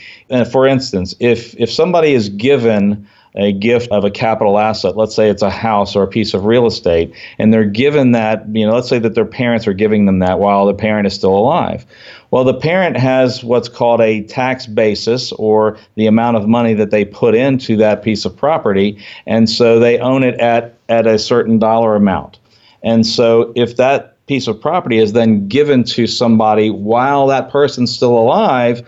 For 0.51 0.65
instance 0.65 1.13
if 1.19 1.53
if 1.59 1.71
somebody 1.71 2.13
is 2.13 2.29
given 2.29 3.07
a 3.35 3.53
gift 3.53 3.89
of 3.91 4.03
a 4.03 4.11
capital 4.11 4.59
asset, 4.59 4.97
let's 4.97 5.15
say 5.15 5.29
it's 5.29 5.41
a 5.41 5.49
house 5.49 5.95
or 5.95 6.03
a 6.03 6.07
piece 6.07 6.33
of 6.33 6.45
real 6.45 6.65
estate, 6.65 7.13
and 7.37 7.53
they're 7.53 7.63
given 7.63 8.11
that, 8.11 8.43
you 8.53 8.65
know, 8.65 8.73
let's 8.73 8.89
say 8.89 8.99
that 8.99 9.15
their 9.15 9.25
parents 9.25 9.67
are 9.67 9.73
giving 9.73 10.05
them 10.05 10.19
that 10.19 10.39
while 10.39 10.65
the 10.65 10.73
parent 10.73 11.07
is 11.07 11.13
still 11.13 11.35
alive. 11.35 11.85
Well, 12.29 12.43
the 12.43 12.53
parent 12.53 12.97
has 12.97 13.43
what's 13.43 13.69
called 13.69 14.01
a 14.01 14.23
tax 14.23 14.65
basis 14.65 15.31
or 15.33 15.77
the 15.95 16.07
amount 16.07 16.37
of 16.37 16.47
money 16.47 16.73
that 16.73 16.91
they 16.91 17.05
put 17.05 17.35
into 17.35 17.77
that 17.77 18.03
piece 18.03 18.25
of 18.25 18.35
property, 18.35 19.01
and 19.25 19.49
so 19.49 19.79
they 19.79 19.99
own 19.99 20.23
it 20.23 20.39
at, 20.39 20.75
at 20.89 21.07
a 21.07 21.17
certain 21.17 21.59
dollar 21.59 21.95
amount. 21.95 22.37
And 22.83 23.05
so 23.05 23.53
if 23.55 23.77
that 23.77 24.11
piece 24.27 24.47
of 24.47 24.61
property 24.61 24.97
is 24.97 25.11
then 25.13 25.47
given 25.47 25.83
to 25.83 26.07
somebody 26.07 26.69
while 26.69 27.27
that 27.27 27.49
person's 27.49 27.93
still 27.93 28.17
alive, 28.17 28.81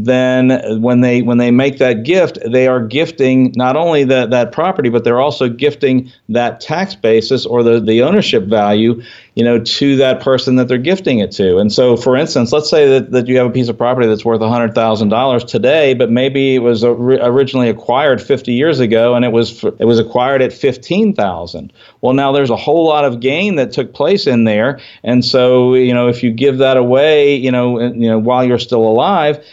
then 0.00 0.80
when 0.80 1.00
they 1.00 1.22
when 1.22 1.38
they 1.38 1.50
make 1.50 1.78
that 1.78 2.04
gift, 2.04 2.38
they 2.46 2.68
are 2.68 2.80
gifting 2.80 3.52
not 3.56 3.74
only 3.74 4.04
that 4.04 4.30
that 4.30 4.52
property, 4.52 4.90
but 4.90 5.02
they're 5.02 5.20
also 5.20 5.48
gifting 5.48 6.12
that 6.28 6.60
tax 6.60 6.94
basis 6.94 7.44
or 7.44 7.64
the, 7.64 7.80
the 7.80 8.00
ownership 8.02 8.44
value, 8.44 9.02
you 9.34 9.42
know, 9.42 9.58
to 9.58 9.96
that 9.96 10.20
person 10.20 10.54
that 10.54 10.68
they're 10.68 10.78
gifting 10.78 11.18
it 11.18 11.32
to. 11.32 11.58
And 11.58 11.72
so, 11.72 11.96
for 11.96 12.16
instance, 12.16 12.52
let's 12.52 12.70
say 12.70 12.88
that, 12.88 13.10
that 13.10 13.26
you 13.26 13.36
have 13.38 13.48
a 13.48 13.50
piece 13.50 13.68
of 13.68 13.76
property 13.76 14.06
that's 14.06 14.24
worth 14.24 14.40
$100,000 14.40 15.46
today, 15.48 15.94
but 15.94 16.12
maybe 16.12 16.54
it 16.54 16.60
was 16.60 16.84
originally 16.84 17.68
acquired 17.68 18.22
50 18.22 18.52
years 18.52 18.78
ago 18.78 19.16
and 19.16 19.24
it 19.24 19.32
was 19.32 19.64
it 19.64 19.84
was 19.84 19.98
acquired 19.98 20.42
at 20.42 20.52
15,000. 20.52 21.72
Well, 22.02 22.14
now 22.14 22.30
there's 22.30 22.50
a 22.50 22.56
whole 22.56 22.86
lot 22.86 23.04
of 23.04 23.18
gain 23.18 23.56
that 23.56 23.72
took 23.72 23.94
place 23.94 24.28
in 24.28 24.44
there, 24.44 24.78
and 25.02 25.24
so 25.24 25.74
you 25.74 25.92
know 25.92 26.06
if 26.06 26.22
you 26.22 26.30
give 26.30 26.58
that 26.58 26.76
away, 26.76 27.34
you 27.34 27.50
know, 27.50 27.80
you 27.80 28.08
know 28.08 28.20
while 28.20 28.44
you're 28.44 28.60
still 28.60 28.86
alive 28.86 29.44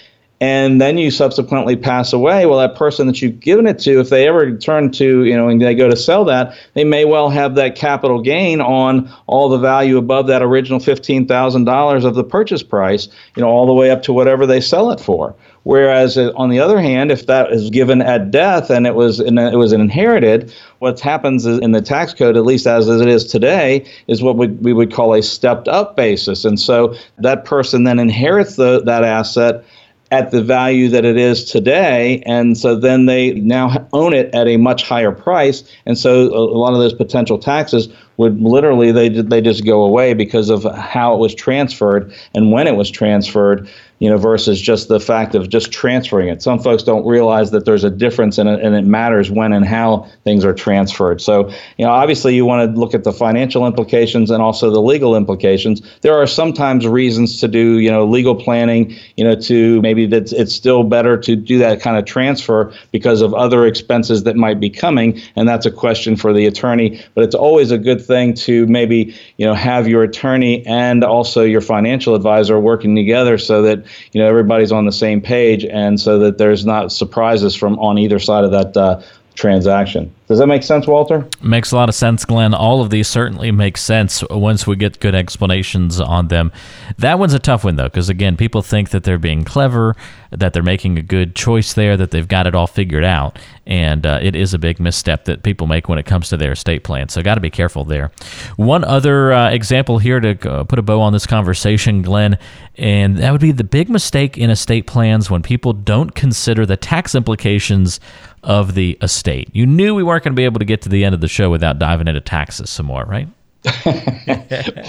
and 0.46 0.80
then 0.80 1.00
you 1.00 1.10
subsequently 1.10 1.76
pass 1.76 2.14
away. 2.14 2.46
Well 2.46 2.60
that 2.60 2.76
person 2.76 3.08
that 3.08 3.20
you've 3.20 3.40
given 3.40 3.66
it 3.66 3.80
to 3.80 4.00
if 4.00 4.10
they 4.10 4.28
ever 4.28 4.56
turn 4.58 4.92
to 4.92 5.24
you 5.24 5.36
know 5.36 5.50
and 5.50 5.60
they 5.60 5.74
go 5.74 5.90
to 5.90 5.96
sell 5.96 6.24
that 6.26 6.56
they 6.76 6.84
may 6.84 7.04
well 7.04 7.32
have 7.32 7.56
that 7.56 7.76
capital 7.76 8.22
gain 8.22 8.62
on 8.62 9.12
all 9.26 9.50
the 9.50 9.58
value 9.58 9.98
above 9.98 10.28
that 10.28 10.44
original 10.44 10.80
$15000 10.80 12.06
of 12.06 12.14
the 12.14 12.24
purchase 12.24 12.62
price 12.62 13.08
you 13.36 13.42
know 13.42 13.50
all 13.50 13.66
the 13.66 13.74
way 13.74 13.90
up 13.90 14.04
to 14.04 14.14
whatever 14.14 14.46
they 14.46 14.62
sell 14.62 14.92
it 14.92 15.00
for. 15.00 15.36
Whereas 15.64 16.16
uh, 16.16 16.32
on 16.36 16.52
the 16.52 16.60
other 16.60 16.80
hand 16.80 17.12
if 17.12 17.26
that 17.26 17.52
is 17.52 17.72
given 17.72 18.04
at 18.04 18.30
death 18.30 18.70
and 18.70 18.86
it 18.86 18.94
was 18.94 19.20
it 19.20 19.58
was 19.58 19.74
inherited 19.74 20.54
what 20.78 21.00
happens 21.00 21.48
in 21.48 21.72
the 21.72 21.82
tax 21.82 22.14
code 22.14 22.38
at 22.38 22.46
least 22.46 22.68
as, 22.68 22.88
as 22.88 23.02
it 23.02 23.08
is 23.08 23.26
today 23.26 23.84
is 24.06 24.22
what 24.22 24.38
we, 24.38 24.48
we 24.48 24.74
would 24.74 24.94
call 24.94 25.16
a 25.16 25.24
stepped 25.24 25.68
up 25.68 25.96
basis. 25.96 26.46
And 26.46 26.60
so 26.60 26.94
that 27.18 27.46
person 27.46 27.86
then 27.86 27.98
inherits 27.98 28.58
the, 28.58 28.84
that 28.84 29.04
asset 29.04 29.64
at 30.12 30.32
the 30.32 30.42
value 30.42 30.90
that 30.90 31.04
it 31.04 31.18
is 31.18 31.46
today. 31.46 32.22
And 32.26 32.58
so 32.58 32.76
then 32.76 33.06
they 33.06 33.34
now 33.34 33.88
own 33.94 34.14
it 34.14 34.34
at 34.34 34.48
a 34.48 34.58
much 34.58 34.84
higher 34.84 35.12
price. 35.12 35.64
And 35.86 35.98
so 35.98 36.34
a, 36.34 36.58
lot 36.58 36.74
of 36.74 36.80
those 36.80 36.94
potential 36.94 37.40
taxes 37.40 37.90
would 38.18 38.40
literally 38.40 38.92
they 38.92 39.10
they 39.10 39.42
just 39.42 39.66
go 39.66 39.84
away 39.84 40.14
because 40.14 40.50
of 40.50 40.64
how 40.76 41.14
it 41.14 41.20
was 41.20 41.36
transferred 41.36 42.14
and 42.34 42.52
when 42.52 42.68
it 42.68 42.76
was 42.76 42.90
transferred 42.90 43.70
you 44.00 44.10
know, 44.10 44.18
versus 44.18 44.62
just 44.62 44.90
the 44.90 45.00
fact 45.00 45.36
of 45.36 45.50
just 45.50 45.72
transferring 45.72 46.28
it. 46.28 46.42
Some 46.42 46.60
folks 46.60 46.84
don't 46.84 47.06
realize 47.06 47.52
that 47.52 47.66
there's 47.66 47.86
a 47.86 47.90
difference 47.90 48.38
it, 48.38 48.46
and 48.46 48.76
it 48.76 48.84
matters 48.84 49.32
when 49.32 49.54
and 49.54 49.66
how 49.66 50.08
things 50.24 50.44
are 50.44 50.54
transferred. 50.54 51.22
So, 51.22 51.50
you 51.78 51.86
know, 51.86 51.92
obviously 51.92 52.36
you 52.36 52.46
want 52.46 52.74
to 52.74 52.80
look 52.80 52.94
at 52.94 53.06
the 53.06 53.14
financial 53.14 53.66
implications 53.66 54.32
and 54.32 54.42
also 54.42 54.70
the 54.70 54.82
legal 54.82 55.16
implications. 55.16 55.82
There 56.02 56.14
are 56.14 56.28
sometimes 56.28 56.86
reasons 56.86 57.40
to 57.40 57.48
do, 57.48 57.80
you 57.80 57.90
know, 57.90 58.06
legal 58.06 58.36
planning, 58.36 58.96
you 59.16 59.24
know, 59.24 59.36
to 59.42 59.82
maybe 59.82 60.06
that 60.08 60.34
it's 60.34 60.54
still 60.54 60.84
better 60.84 61.18
to 61.18 61.36
do 61.36 61.58
that 61.60 61.80
kind 61.80 61.98
of 61.98 62.04
transfer 62.04 62.74
because 62.92 63.22
of 63.22 63.34
other 63.34 63.66
expenses 63.66 64.24
that 64.24 64.36
might 64.36 64.60
be 64.60 64.70
coming, 64.70 65.22
and 65.38 65.48
that's 65.48 65.66
a 65.66 65.72
question 65.72 66.18
for 66.18 66.34
the 66.34 66.46
attorney. 66.46 67.02
But 67.14 67.24
it's 67.24 67.36
always 67.36 67.72
a 67.72 67.78
good 67.78 68.04
thing 68.04 68.34
to 68.36 68.68
maybe, 68.68 69.16
you 69.38 69.46
know, 69.46 69.54
have 69.54 69.88
your 69.88 70.04
attorney 70.04 70.66
and 70.66 71.04
also 71.04 71.44
your 71.44 71.62
financial 71.62 72.14
advisor 72.14 72.60
working 72.60 72.96
together 72.96 73.38
so 73.38 73.62
that 73.62 73.85
you 74.12 74.22
know 74.22 74.28
everybody's 74.28 74.72
on 74.72 74.86
the 74.86 74.92
same 74.92 75.22
page, 75.22 75.66
and 75.66 76.00
so 76.00 76.20
that 76.20 76.38
there's 76.38 76.66
not 76.66 76.92
surprises 76.92 77.56
from 77.56 77.78
on 77.80 77.98
either 77.98 78.20
side 78.20 78.44
of 78.44 78.52
that 78.52 78.78
uh, 78.78 79.02
transaction. 79.36 80.14
Does 80.28 80.40
that 80.40 80.48
make 80.48 80.64
sense, 80.64 80.88
Walter? 80.88 81.28
Makes 81.44 81.72
a 81.72 81.76
lot 81.76 81.88
of 81.88 81.94
sense, 81.94 82.26
Glenn. 82.26 82.56
All 82.56 82.82
of 82.82 82.90
these 82.90 83.08
certainly 83.08 83.52
make 83.52 83.78
sense 83.78 84.24
once 84.32 84.66
we 84.66 84.76
get 84.76 85.00
good 85.00 85.14
explanations 85.14 86.02
on 86.02 86.30
them. 86.30 86.52
That 86.98 87.20
one's 87.20 87.36
a 87.36 87.40
tough 87.40 87.64
one, 87.64 87.76
though, 87.76 87.84
because 87.84 88.10
again, 88.10 88.36
people 88.36 88.64
think 88.64 88.90
that 88.90 89.04
they're 89.04 89.20
being 89.20 89.44
clever, 89.44 89.96
that 90.32 90.54
they're 90.54 90.64
making 90.64 90.98
a 90.98 91.04
good 91.04 91.36
choice 91.36 91.74
there, 91.74 91.96
that 91.98 92.10
they've 92.10 92.28
got 92.28 92.48
it 92.48 92.56
all 92.56 92.66
figured 92.66 93.04
out. 93.04 93.38
And 93.68 94.06
uh, 94.06 94.20
it 94.22 94.36
is 94.36 94.56
a 94.56 94.60
big 94.60 94.80
misstep 94.80 95.26
that 95.26 95.44
people 95.44 95.68
make 95.68 95.88
when 95.88 96.00
it 96.00 96.08
comes 96.08 96.30
to 96.30 96.38
their 96.38 96.54
estate 96.54 96.84
plan. 96.84 97.10
So, 97.10 97.22
got 97.22 97.36
to 97.36 97.42
be 97.42 97.52
careful 97.52 97.84
there. 97.84 98.12
One 98.56 98.84
other 98.84 99.32
uh, 99.32 99.52
example 99.52 100.00
here 100.00 100.20
to 100.20 100.52
uh, 100.52 100.64
put 100.64 100.80
a 100.80 100.84
bow 100.84 101.02
on 101.02 101.14
this 101.14 101.28
conversation, 101.28 102.02
Glenn, 102.02 102.38
and 102.76 103.18
that 103.18 103.32
would 103.32 103.42
be 103.42 103.52
the 103.52 103.64
big 103.64 103.90
mistake 103.90 104.38
in 104.38 104.50
estate 104.50 104.88
plans 104.88 105.30
when 105.30 105.42
people 105.42 105.74
don't 105.74 106.14
consider 106.14 106.66
the 106.66 106.78
tax 106.78 107.16
implications 107.16 108.00
of 108.46 108.76
the 108.76 108.98
estate. 109.02 109.50
You 109.54 109.66
knew 109.66 109.96
we 109.96 110.04
weren't 110.04 110.15
going 110.24 110.34
to 110.34 110.36
be 110.36 110.46
able 110.46 110.60
to 110.60 110.66
get 110.66 110.82
to 110.84 110.90
the 110.90 111.04
end 111.04 111.16
of 111.16 111.22
the 111.22 111.28
show 111.28 111.50
without 111.50 111.80
diving 111.80 112.08
into 112.08 112.22
taxes 112.22 112.70
some 112.70 112.86
more, 112.86 113.04
right? 113.06 113.28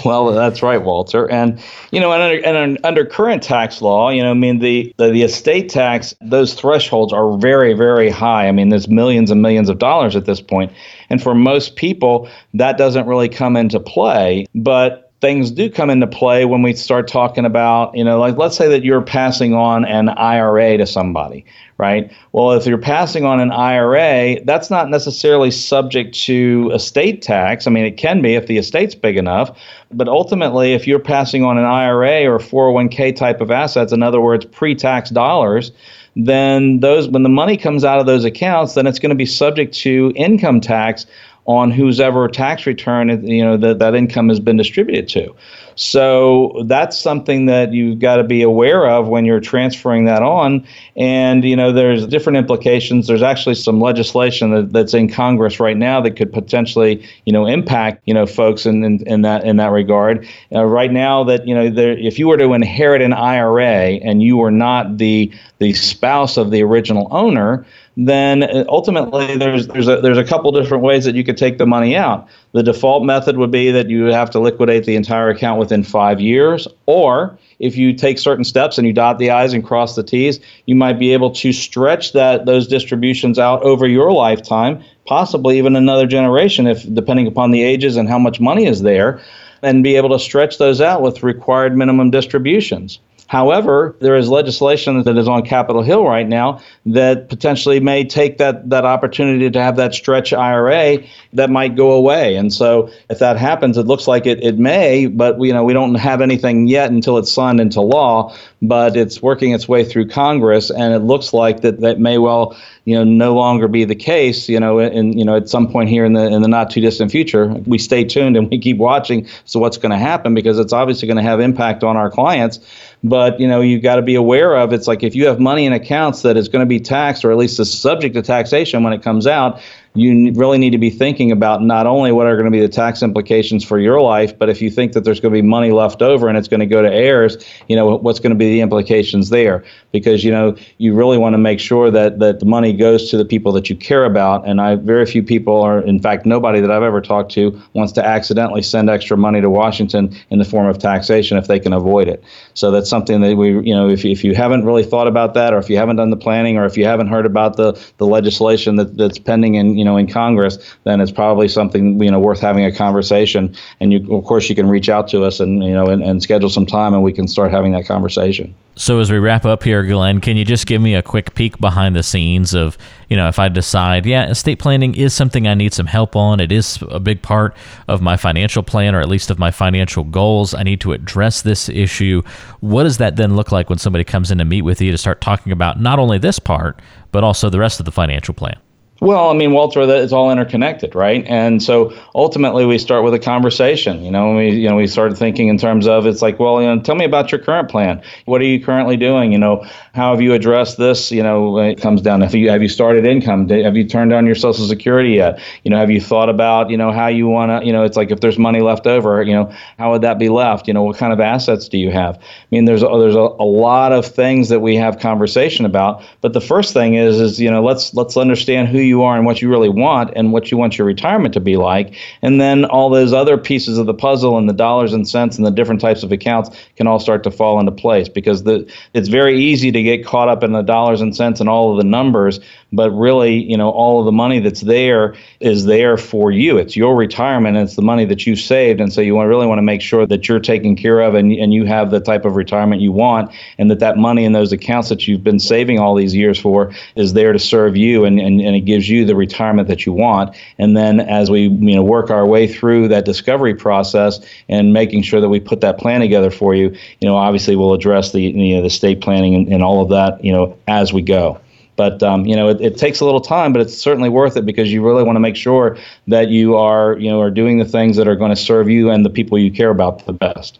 well, 0.05 0.31
that's 0.31 0.61
right, 0.61 0.77
Walter. 0.77 1.29
And 1.31 1.59
you 1.91 1.99
know, 1.99 2.11
and 2.11 2.21
under, 2.21 2.45
and 2.45 2.77
under 2.83 3.05
current 3.05 3.41
tax 3.41 3.81
law, 3.81 4.09
you 4.09 4.21
know, 4.21 4.31
I 4.31 4.35
mean, 4.35 4.59
the, 4.59 4.93
the 4.97 5.09
the 5.09 5.23
estate 5.23 5.69
tax, 5.69 6.13
those 6.21 6.53
thresholds 6.53 7.11
are 7.11 7.37
very, 7.37 7.73
very 7.73 8.09
high. 8.09 8.47
I 8.47 8.51
mean, 8.51 8.69
there's 8.69 8.87
millions 8.87 9.31
and 9.31 9.41
millions 9.41 9.69
of 9.69 9.79
dollars 9.79 10.15
at 10.15 10.25
this 10.25 10.41
point, 10.41 10.71
and 11.09 11.21
for 11.21 11.33
most 11.33 11.75
people, 11.75 12.29
that 12.53 12.77
doesn't 12.77 13.07
really 13.07 13.29
come 13.29 13.55
into 13.55 13.79
play. 13.79 14.45
But 14.53 15.06
things 15.19 15.49
do 15.49 15.69
come 15.69 15.89
into 15.89 16.05
play 16.05 16.45
when 16.45 16.61
we 16.61 16.73
start 16.73 17.07
talking 17.07 17.45
about, 17.45 17.95
you 17.95 18.03
know, 18.03 18.19
like 18.19 18.37
let's 18.37 18.55
say 18.55 18.67
that 18.67 18.83
you're 18.83 19.01
passing 19.01 19.53
on 19.55 19.83
an 19.83 20.09
IRA 20.09 20.77
to 20.77 20.85
somebody, 20.85 21.43
right? 21.79 22.11
Well, 22.33 22.51
if 22.51 22.67
you're 22.67 22.77
passing 22.77 23.25
on 23.25 23.39
an 23.39 23.51
IRA, 23.51 24.43
that's 24.43 24.69
not 24.69 24.89
necessarily 24.89 25.49
subject 25.49 26.13
to 26.25 26.69
estate 26.73 27.23
tax. 27.23 27.65
I 27.65 27.71
mean, 27.71 27.85
it 27.85 27.97
can 27.97 28.21
be 28.21 28.35
if 28.35 28.45
the 28.45 28.59
estate's 28.59 28.93
big 28.93 29.17
enough, 29.17 29.59
but 29.91 30.07
ultimately, 30.07 30.73
if 30.73 30.85
you're 30.85 30.99
passing 30.99 31.43
on 31.43 31.57
an 31.57 31.65
IRA 31.65 32.31
or 32.31 32.37
401k 32.37 33.15
type 33.15 33.41
of 33.41 33.49
assets, 33.49 33.91
in 33.91 34.03
other 34.03 34.21
words, 34.21 34.45
pre 34.45 34.75
tax 34.75 35.09
dollars, 35.09 35.71
then 36.15 36.79
those 36.79 37.07
when 37.07 37.23
the 37.23 37.29
money 37.29 37.57
comes 37.57 37.83
out 37.83 37.99
of 37.99 38.05
those 38.05 38.23
accounts, 38.23 38.75
then 38.75 38.85
it's 38.85 38.99
going 38.99 39.09
to 39.09 39.15
be 39.15 39.25
subject 39.25 39.73
to 39.73 40.11
income 40.15 40.61
tax 40.61 41.07
on 41.47 41.71
whose 41.71 41.99
ever 42.01 42.27
tax 42.27 42.65
return 42.65 43.25
you 43.25 43.43
know 43.43 43.55
that 43.55 43.79
that 43.79 43.95
income 43.95 44.29
has 44.29 44.39
been 44.39 44.57
distributed 44.57 45.07
to. 45.07 45.33
So 45.75 46.63
that's 46.65 46.97
something 46.97 47.45
that 47.45 47.71
you've 47.71 47.99
got 47.99 48.15
to 48.15 48.23
be 48.23 48.41
aware 48.41 48.89
of 48.89 49.07
when 49.07 49.25
you're 49.25 49.39
transferring 49.39 50.05
that 50.05 50.23
on. 50.23 50.67
And 50.95 51.43
you 51.45 51.55
know, 51.55 51.71
there's 51.71 52.07
different 52.07 52.37
implications. 52.37 53.05
There's 53.05 53.21
actually 53.21 53.55
some 53.55 53.79
legislation 53.79 54.51
that, 54.51 54.73
that's 54.73 54.95
in 54.95 55.07
Congress 55.07 55.59
right 55.59 55.77
now 55.77 56.01
that 56.01 56.11
could 56.17 56.33
potentially 56.33 57.07
you 57.25 57.31
know 57.31 57.45
impact 57.45 58.01
you 58.05 58.13
know 58.13 58.25
folks 58.25 58.65
in 58.65 58.83
in, 58.83 59.07
in 59.07 59.21
that 59.21 59.45
in 59.45 59.57
that 59.57 59.71
regard. 59.71 60.27
Uh, 60.53 60.65
right 60.65 60.91
now, 60.91 61.23
that 61.23 61.47
you 61.47 61.55
know, 61.55 61.69
there, 61.69 61.97
if 61.97 62.19
you 62.19 62.27
were 62.27 62.37
to 62.37 62.53
inherit 62.53 63.01
an 63.01 63.13
IRA 63.13 63.99
and 64.03 64.21
you 64.21 64.35
were 64.35 64.51
not 64.51 64.97
the 64.97 65.31
the 65.59 65.73
spouse 65.73 66.37
of 66.37 66.51
the 66.51 66.61
original 66.61 67.07
owner 67.11 67.65
then 67.97 68.43
uh, 68.43 68.63
ultimately 68.69 69.35
there's 69.37 69.67
there's 69.67 69.87
a 69.87 69.99
there's 70.01 70.19
a 70.19 70.23
couple 70.23 70.51
different 70.51 70.83
ways 70.83 71.03
that 71.05 71.15
you 71.15 71.23
could 71.23 71.35
take 71.35 71.57
the 71.57 71.65
money 71.65 71.95
out. 71.95 72.27
The 72.53 72.61
default 72.61 73.03
method 73.03 73.37
would 73.37 73.49
be 73.49 73.71
that 73.71 73.89
you 73.89 74.05
have 74.05 74.29
to 74.31 74.39
liquidate 74.39 74.85
the 74.85 74.95
entire 74.95 75.29
account 75.29 75.59
within 75.59 75.83
five 75.83 76.21
years, 76.21 76.67
or 76.85 77.39
if 77.57 77.75
you 77.75 77.93
take 77.93 78.19
certain 78.19 78.43
steps 78.43 78.77
and 78.77 78.85
you 78.85 78.93
dot 78.93 79.17
the 79.17 79.31
i's 79.31 79.51
and 79.51 79.65
cross 79.65 79.95
the 79.95 80.03
t's, 80.03 80.39
you 80.67 80.75
might 80.75 80.99
be 80.99 81.11
able 81.11 81.31
to 81.31 81.51
stretch 81.51 82.13
that 82.13 82.45
those 82.45 82.67
distributions 82.67 83.39
out 83.39 83.63
over 83.63 83.87
your 83.87 84.11
lifetime, 84.11 84.83
possibly 85.07 85.57
even 85.57 85.75
another 85.75 86.05
generation, 86.05 86.67
if 86.67 86.85
depending 86.93 87.25
upon 87.25 87.49
the 87.49 87.63
ages 87.63 87.97
and 87.97 88.07
how 88.07 88.19
much 88.19 88.39
money 88.39 88.67
is 88.67 88.83
there, 88.83 89.19
and 89.63 89.83
be 89.83 89.95
able 89.95 90.09
to 90.09 90.19
stretch 90.19 90.59
those 90.59 90.81
out 90.81 91.01
with 91.01 91.23
required 91.23 91.75
minimum 91.75 92.11
distributions. 92.11 92.99
However, 93.27 93.95
there 93.99 94.15
is 94.15 94.29
legislation 94.29 95.03
that 95.03 95.17
is 95.17 95.27
on 95.27 95.45
Capitol 95.45 95.83
Hill 95.83 96.05
right 96.05 96.27
now 96.27 96.61
that 96.85 97.27
potentially 97.27 97.81
may 97.81 98.05
take 98.05 98.37
that, 98.37 98.69
that 98.69 98.85
opportunity 98.85 99.49
to 99.49 99.61
have 99.61 99.75
that 99.75 99.93
stretch 99.93 100.31
IRA 100.31 100.99
that 101.33 101.49
might 101.49 101.75
go 101.75 101.91
away. 101.91 102.35
And 102.35 102.53
so 102.53 102.89
if 103.09 103.19
that 103.19 103.37
happens, 103.37 103.77
it 103.77 103.85
looks 103.85 104.07
like 104.07 104.25
it, 104.25 104.41
it 104.41 104.57
may, 104.57 105.07
but 105.07 105.37
we, 105.37 105.49
you 105.49 105.53
know, 105.53 105.65
we 105.65 105.73
don't 105.73 105.95
have 105.95 106.21
anything 106.21 106.67
yet 106.67 106.89
until 106.89 107.17
it's 107.17 107.31
signed 107.31 107.59
into 107.59 107.81
law, 107.81 108.33
but 108.61 108.95
it's 108.95 109.21
working 109.21 109.51
its 109.51 109.67
way 109.67 109.83
through 109.83 110.07
Congress. 110.07 110.69
And 110.69 110.93
it 110.93 110.99
looks 110.99 111.33
like 111.33 111.61
that, 111.61 111.81
that 111.81 111.99
may 111.99 112.17
well, 112.17 112.55
you 112.87 112.95
know, 112.95 113.03
no 113.03 113.33
longer 113.33 113.67
be 113.67 113.83
the 113.83 113.95
case, 113.95 114.47
you 114.47 114.61
know, 114.61 114.79
and 114.79 115.19
you 115.19 115.25
know, 115.25 115.35
at 115.35 115.49
some 115.49 115.69
point 115.69 115.89
here 115.89 116.05
in 116.05 116.13
the, 116.13 116.25
in 116.27 116.41
the 116.41 116.47
not 116.47 116.71
too 116.71 116.79
distant 116.79 117.11
future, 117.11 117.47
we 117.65 117.77
stay 117.77 118.05
tuned 118.05 118.37
and 118.37 118.49
we 118.49 118.57
keep 118.57 118.77
watching. 118.77 119.27
So 119.43 119.59
what's 119.59 119.75
going 119.75 119.91
to 119.91 119.97
happen 119.97 120.33
because 120.33 120.57
it's 120.57 120.71
obviously 120.71 121.05
going 121.05 121.17
to 121.17 121.23
have 121.23 121.41
impact 121.41 121.83
on 121.83 121.97
our 121.97 122.09
clients 122.09 122.61
but 123.03 123.39
you 123.39 123.47
know 123.47 123.61
you've 123.61 123.83
got 123.83 123.97
to 123.97 124.01
be 124.01 124.15
aware 124.15 124.55
of 124.55 124.73
it's 124.73 124.87
like 124.87 125.03
if 125.03 125.15
you 125.15 125.27
have 125.27 125.39
money 125.39 125.65
in 125.65 125.73
accounts 125.73 126.23
that 126.23 126.35
is 126.35 126.49
going 126.49 126.61
to 126.61 126.67
be 126.67 126.79
taxed 126.79 127.23
or 127.23 127.31
at 127.31 127.37
least 127.37 127.59
is 127.59 127.71
subject 127.71 128.15
to 128.15 128.21
taxation 128.21 128.83
when 128.83 128.93
it 128.93 129.03
comes 129.03 129.27
out 129.27 129.61
you 129.97 130.31
really 130.33 130.57
need 130.57 130.71
to 130.71 130.77
be 130.77 130.89
thinking 130.89 131.31
about 131.31 131.63
not 131.63 131.87
only 131.87 132.11
what 132.11 132.27
are 132.27 132.35
going 132.35 132.45
to 132.45 132.51
be 132.51 132.59
the 132.59 132.69
tax 132.69 133.01
implications 133.01 133.65
for 133.65 133.79
your 133.79 133.99
life, 133.99 134.37
but 134.37 134.49
if 134.49 134.61
you 134.61 134.69
think 134.69 134.93
that 134.93 135.03
there's 135.03 135.19
going 135.19 135.33
to 135.33 135.41
be 135.41 135.47
money 135.47 135.71
left 135.71 136.01
over 136.01 136.27
and 136.27 136.37
it's 136.37 136.47
going 136.47 136.59
to 136.59 136.65
go 136.65 136.81
to 136.81 136.91
heirs, 136.91 137.43
you 137.67 137.75
know, 137.75 137.95
what's 137.95 138.19
going 138.19 138.31
to 138.31 138.37
be 138.37 138.53
the 138.53 138.61
implications 138.61 139.29
there? 139.29 139.65
Because, 139.91 140.23
you 140.23 140.31
know, 140.31 140.55
you 140.77 140.93
really 140.93 141.17
want 141.17 141.33
to 141.33 141.39
make 141.39 141.59
sure 141.59 141.89
that, 141.89 142.19
that 142.19 142.39
the 142.39 142.45
money 142.45 142.73
goes 142.73 143.09
to 143.09 143.17
the 143.17 143.25
people 143.25 143.51
that 143.53 143.69
you 143.69 143.75
care 143.75 144.05
about. 144.05 144.47
And 144.47 144.61
I 144.61 144.75
very 144.75 145.05
few 145.05 145.23
people 145.23 145.61
are, 145.61 145.81
in 145.81 145.99
fact, 145.99 146.25
nobody 146.25 146.61
that 146.61 146.69
I've 146.69 146.83
ever 146.83 147.01
talked 147.01 147.31
to 147.33 147.59
wants 147.73 147.91
to 147.93 148.05
accidentally 148.05 148.61
send 148.61 148.89
extra 148.89 149.17
money 149.17 149.41
to 149.41 149.49
Washington 149.49 150.15
in 150.29 150.37
the 150.37 150.45
form 150.45 150.67
of 150.67 150.77
taxation 150.77 151.37
if 151.37 151.47
they 151.47 151.59
can 151.59 151.73
avoid 151.73 152.07
it. 152.07 152.23
So 152.53 152.69
that's 152.69 152.89
something 152.89 153.21
that 153.21 153.35
we, 153.35 153.49
you 153.49 153.73
know, 153.73 153.89
if, 153.89 154.05
if 154.05 154.23
you 154.23 154.35
haven't 154.35 154.63
really 154.63 154.83
thought 154.83 155.07
about 155.07 155.33
that, 155.33 155.53
or 155.53 155.57
if 155.57 155.69
you 155.69 155.77
haven't 155.77 155.95
done 155.95 156.11
the 156.11 156.17
planning, 156.17 156.57
or 156.57 156.65
if 156.65 156.77
you 156.77 156.85
haven't 156.85 157.07
heard 157.07 157.25
about 157.25 157.57
the, 157.57 157.73
the 157.97 158.05
legislation 158.05 158.75
that, 158.75 158.97
that's 158.97 159.17
pending 159.17 159.55
in, 159.55 159.77
you 159.77 159.85
know, 159.85 159.86
in 159.95 160.07
Congress, 160.07 160.57
then 160.83 160.99
it's 160.99 161.11
probably 161.11 161.47
something, 161.47 162.01
you 162.01 162.11
know, 162.11 162.19
worth 162.19 162.41
having 162.41 162.65
a 162.65 162.71
conversation. 162.71 163.55
And 163.79 163.93
you, 163.93 164.13
of 164.13 164.25
course, 164.25 164.49
you 164.49 164.55
can 164.55 164.67
reach 164.67 164.89
out 164.89 165.07
to 165.09 165.23
us 165.23 165.39
and, 165.39 165.63
you 165.63 165.71
know, 165.71 165.85
and, 165.87 166.03
and 166.03 166.21
schedule 166.21 166.49
some 166.49 166.65
time 166.65 166.93
and 166.93 167.03
we 167.03 167.13
can 167.13 167.27
start 167.27 167.51
having 167.51 167.71
that 167.71 167.85
conversation. 167.85 168.53
So 168.77 168.99
as 168.99 169.11
we 169.11 169.17
wrap 169.17 169.43
up 169.43 169.63
here, 169.63 169.83
Glenn, 169.83 170.21
can 170.21 170.37
you 170.37 170.45
just 170.45 170.67
give 170.67 170.79
me 170.79 170.93
a 170.93 171.01
quick 171.01 171.33
peek 171.33 171.57
behind 171.59 171.95
the 171.95 172.03
scenes 172.03 172.53
of, 172.53 172.77
you 173.09 173.17
know, 173.17 173.27
if 173.27 173.39
I 173.39 173.47
decide, 173.47 174.05
yeah, 174.05 174.29
estate 174.29 174.59
planning 174.59 174.93
is 174.93 175.15
something 175.15 175.47
I 175.47 175.55
need 175.55 175.73
some 175.73 175.87
help 175.87 176.15
on. 176.15 176.39
It 176.39 176.51
is 176.51 176.77
a 176.89 176.99
big 176.99 177.23
part 177.23 177.55
of 177.87 178.03
my 178.03 178.17
financial 178.17 178.61
plan 178.61 178.93
or 178.93 179.01
at 179.01 179.09
least 179.09 179.31
of 179.31 179.39
my 179.39 179.49
financial 179.49 180.03
goals. 180.03 180.53
I 180.53 180.61
need 180.61 180.79
to 180.81 180.93
address 180.93 181.41
this 181.41 181.69
issue. 181.69 182.21
What 182.59 182.83
does 182.83 182.99
that 182.99 183.15
then 183.15 183.35
look 183.35 183.51
like 183.51 183.67
when 183.67 183.79
somebody 183.79 184.03
comes 184.03 184.29
in 184.29 184.37
to 184.37 184.45
meet 184.45 184.61
with 184.61 184.79
you 184.79 184.91
to 184.91 184.97
start 184.97 185.21
talking 185.21 185.51
about 185.51 185.81
not 185.81 185.97
only 185.97 186.19
this 186.19 186.37
part, 186.37 186.79
but 187.11 187.23
also 187.23 187.49
the 187.49 187.59
rest 187.59 187.79
of 187.79 187.85
the 187.85 187.91
financial 187.91 188.35
plan? 188.35 188.59
Well, 188.99 189.29
I 189.29 189.33
mean, 189.33 189.51
Walter, 189.53 189.81
it's 189.81 190.11
all 190.11 190.31
interconnected, 190.31 190.95
right? 190.95 191.23
And 191.27 191.61
so 191.61 191.93
ultimately, 192.15 192.65
we 192.65 192.79
start 192.79 193.03
with 193.03 193.13
a 193.13 193.19
conversation. 193.19 194.03
You 194.03 194.09
know, 194.09 194.35
we 194.35 194.49
you 194.49 194.69
know 194.69 194.75
we 194.75 194.87
started 194.87 195.17
thinking 195.17 195.49
in 195.49 195.59
terms 195.59 195.87
of 195.87 196.07
it's 196.07 196.23
like, 196.23 196.39
well, 196.39 196.61
you 196.61 196.67
know, 196.67 196.81
tell 196.81 196.95
me 196.95 197.05
about 197.05 197.31
your 197.31 197.39
current 197.39 197.69
plan. 197.69 198.01
What 198.25 198.41
are 198.41 198.45
you 198.45 198.63
currently 198.63 198.97
doing? 198.97 199.31
You 199.31 199.37
know, 199.37 199.65
how 199.93 200.11
have 200.11 200.21
you 200.21 200.33
addressed 200.33 200.77
this? 200.79 201.11
You 201.11 201.21
know, 201.21 201.59
it 201.59 201.79
comes 201.79 202.01
down. 202.01 202.23
If 202.23 202.33
you 202.33 202.49
have 202.49 202.63
you 202.63 202.69
started 202.69 203.05
income? 203.05 203.47
Have 203.49 203.77
you 203.77 203.87
turned 203.87 204.13
on 204.13 204.25
your 204.25 204.33
Social 204.33 204.65
Security 204.65 205.11
yet? 205.11 205.39
You 205.63 205.69
know, 205.69 205.77
have 205.77 205.91
you 205.91 206.01
thought 206.01 206.29
about 206.29 206.71
you 206.71 206.77
know 206.77 206.91
how 206.91 207.07
you 207.07 207.27
want 207.27 207.51
to? 207.51 207.67
You 207.67 207.73
know, 207.73 207.83
it's 207.83 207.97
like 207.97 208.09
if 208.09 208.19
there's 208.19 208.39
money 208.39 208.61
left 208.61 208.87
over, 208.87 209.21
you 209.21 209.33
know, 209.33 209.53
how 209.77 209.91
would 209.91 210.01
that 210.01 210.17
be 210.17 210.29
left? 210.29 210.67
You 210.67 210.73
know, 210.73 210.81
what 210.81 210.97
kind 210.97 211.13
of 211.13 211.19
assets 211.19 211.69
do 211.69 211.77
you 211.77 211.91
have? 211.91 212.17
I 212.17 212.47
mean, 212.49 212.65
there's 212.65 212.81
a, 212.81 212.87
there's 212.87 213.15
a, 213.15 213.19
a 213.19 213.45
lot 213.45 213.91
of 213.91 214.07
things 214.07 214.49
that 214.49 214.61
we 214.61 214.75
have 214.77 214.97
conversation 214.97 215.65
about. 215.65 216.03
But 216.21 216.33
the 216.33 216.41
first 216.41 216.73
thing 216.73 216.95
is 216.95 217.19
is 217.21 217.39
you 217.39 217.51
know 217.51 217.63
let's 217.63 217.93
let's 217.93 218.17
understand 218.17 218.69
who 218.69 218.86
you 218.87 219.03
are 219.03 219.15
and 219.15 219.25
what 219.25 219.41
you 219.41 219.49
really 219.49 219.69
want 219.69 220.11
and 220.15 220.31
what 220.31 220.51
you 220.51 220.57
want 220.57 220.77
your 220.77 220.87
retirement 220.87 221.33
to 221.33 221.39
be 221.39 221.57
like. 221.57 221.95
And 222.21 222.41
then 222.41 222.65
all 222.65 222.89
those 222.89 223.13
other 223.13 223.37
pieces 223.37 223.77
of 223.77 223.85
the 223.85 223.93
puzzle 223.93 224.37
and 224.37 224.49
the 224.49 224.53
dollars 224.53 224.93
and 224.93 225.07
cents 225.07 225.37
and 225.37 225.45
the 225.45 225.51
different 225.51 225.81
types 225.81 226.03
of 226.03 226.11
accounts 226.11 226.49
can 226.75 226.87
all 226.87 226.99
start 226.99 227.23
to 227.23 227.31
fall 227.31 227.59
into 227.59 227.71
place 227.71 228.09
because 228.09 228.43
the, 228.43 228.71
it's 228.93 229.09
very 229.09 229.39
easy 229.39 229.71
to 229.71 229.83
get 229.83 230.05
caught 230.05 230.29
up 230.29 230.43
in 230.43 230.53
the 230.53 230.61
dollars 230.61 231.01
and 231.01 231.15
cents 231.15 231.39
and 231.39 231.49
all 231.49 231.71
of 231.71 231.77
the 231.77 231.83
numbers 231.83 232.39
but 232.73 232.91
really, 232.91 233.35
you 233.35 233.57
know, 233.57 233.69
all 233.69 233.99
of 233.99 234.05
the 234.05 234.11
money 234.11 234.39
that's 234.39 234.61
there 234.61 235.15
is 235.39 235.65
there 235.65 235.95
for 235.95 236.31
you. 236.31 236.57
It's 236.57 236.75
your 236.75 236.95
retirement. 236.95 237.55
It's 237.55 237.75
the 237.75 237.81
money 237.81 238.03
that 238.05 238.27
you've 238.27 238.39
saved, 238.39 238.81
and 238.81 238.91
so 238.91 238.99
you 238.99 239.15
want, 239.15 239.29
really 239.29 239.47
want 239.47 239.59
to 239.59 239.63
make 239.63 239.81
sure 239.81 240.05
that 240.05 240.27
you're 240.27 240.39
taken 240.39 240.75
care 240.75 240.99
of 241.01 241.15
and 241.15 241.31
and 241.31 241.53
you 241.53 241.65
have 241.65 241.91
the 241.91 241.99
type 241.99 242.25
of 242.25 242.35
retirement 242.35 242.81
you 242.81 242.91
want, 242.91 243.31
and 243.57 243.71
that 243.71 243.79
that 243.79 243.97
money 243.97 244.25
in 244.25 244.33
those 244.33 244.51
accounts 244.51 244.89
that 244.89 245.07
you've 245.07 245.23
been 245.23 245.39
saving 245.39 245.79
all 245.79 245.95
these 245.95 246.13
years 246.13 246.39
for 246.39 246.73
is 246.95 247.13
there 247.13 247.31
to 247.31 247.39
serve 247.39 247.77
you, 247.77 248.03
and 248.03 248.19
and, 248.19 248.41
and 248.41 248.55
it 248.55 248.61
gives 248.61 248.76
you 248.85 249.05
the 249.05 249.15
retirement 249.15 249.67
that 249.69 249.85
you 249.85 249.93
want. 249.93 250.35
And 250.57 250.75
then 250.75 250.99
as 250.99 251.31
we 251.31 251.43
you 251.43 251.75
know 251.75 251.83
work 251.83 252.09
our 252.09 252.25
way 252.25 252.47
through 252.47 252.89
that 252.89 253.05
discovery 253.05 253.55
process 253.55 254.19
and 254.49 254.73
making 254.73 255.03
sure 255.03 255.21
that 255.21 255.29
we 255.29 255.39
put 255.39 255.61
that 255.61 255.77
plan 255.77 256.01
together 256.01 256.31
for 256.31 256.53
you, 256.53 256.75
you 256.99 257.07
know, 257.07 257.15
obviously 257.15 257.55
we'll 257.55 257.73
address 257.73 258.11
the 258.11 258.21
you 258.21 258.55
know 258.55 258.61
the 258.61 258.69
state 258.69 258.99
planning 259.01 259.35
and, 259.35 259.47
and 259.53 259.63
all 259.63 259.81
of 259.81 259.89
that, 259.89 260.23
you 260.23 260.33
know, 260.33 260.57
as 260.67 260.91
we 260.91 261.01
go. 261.01 261.39
But 261.77 262.01
um, 262.03 262.25
you 262.25 262.35
know, 262.35 262.49
it, 262.49 262.59
it, 262.59 262.77
takes 262.77 262.99
a 262.99 263.05
little 263.05 263.21
time, 263.21 263.53
but 263.53 263.61
it's 263.61 263.77
certainly 263.77 264.09
worth 264.09 264.35
it 264.35 264.45
because 264.45 264.73
you 264.73 264.83
really 264.83 265.03
want 265.03 265.15
to 265.15 265.19
make 265.19 265.35
sure 265.35 265.77
that 266.07 266.29
you 266.29 266.57
are, 266.57 266.97
you 266.97 267.09
know, 267.09 267.21
are 267.21 267.29
doing 267.29 267.59
the 267.59 267.65
things 267.65 267.95
that 267.97 268.07
are 268.07 268.15
going 268.15 268.31
to 268.31 268.35
serve 268.35 268.67
you 268.67 268.89
and 268.89 269.05
the 269.05 269.11
people 269.11 269.37
you 269.37 269.51
care 269.51 269.69
about 269.69 270.05
the 270.07 270.13
best. 270.13 270.59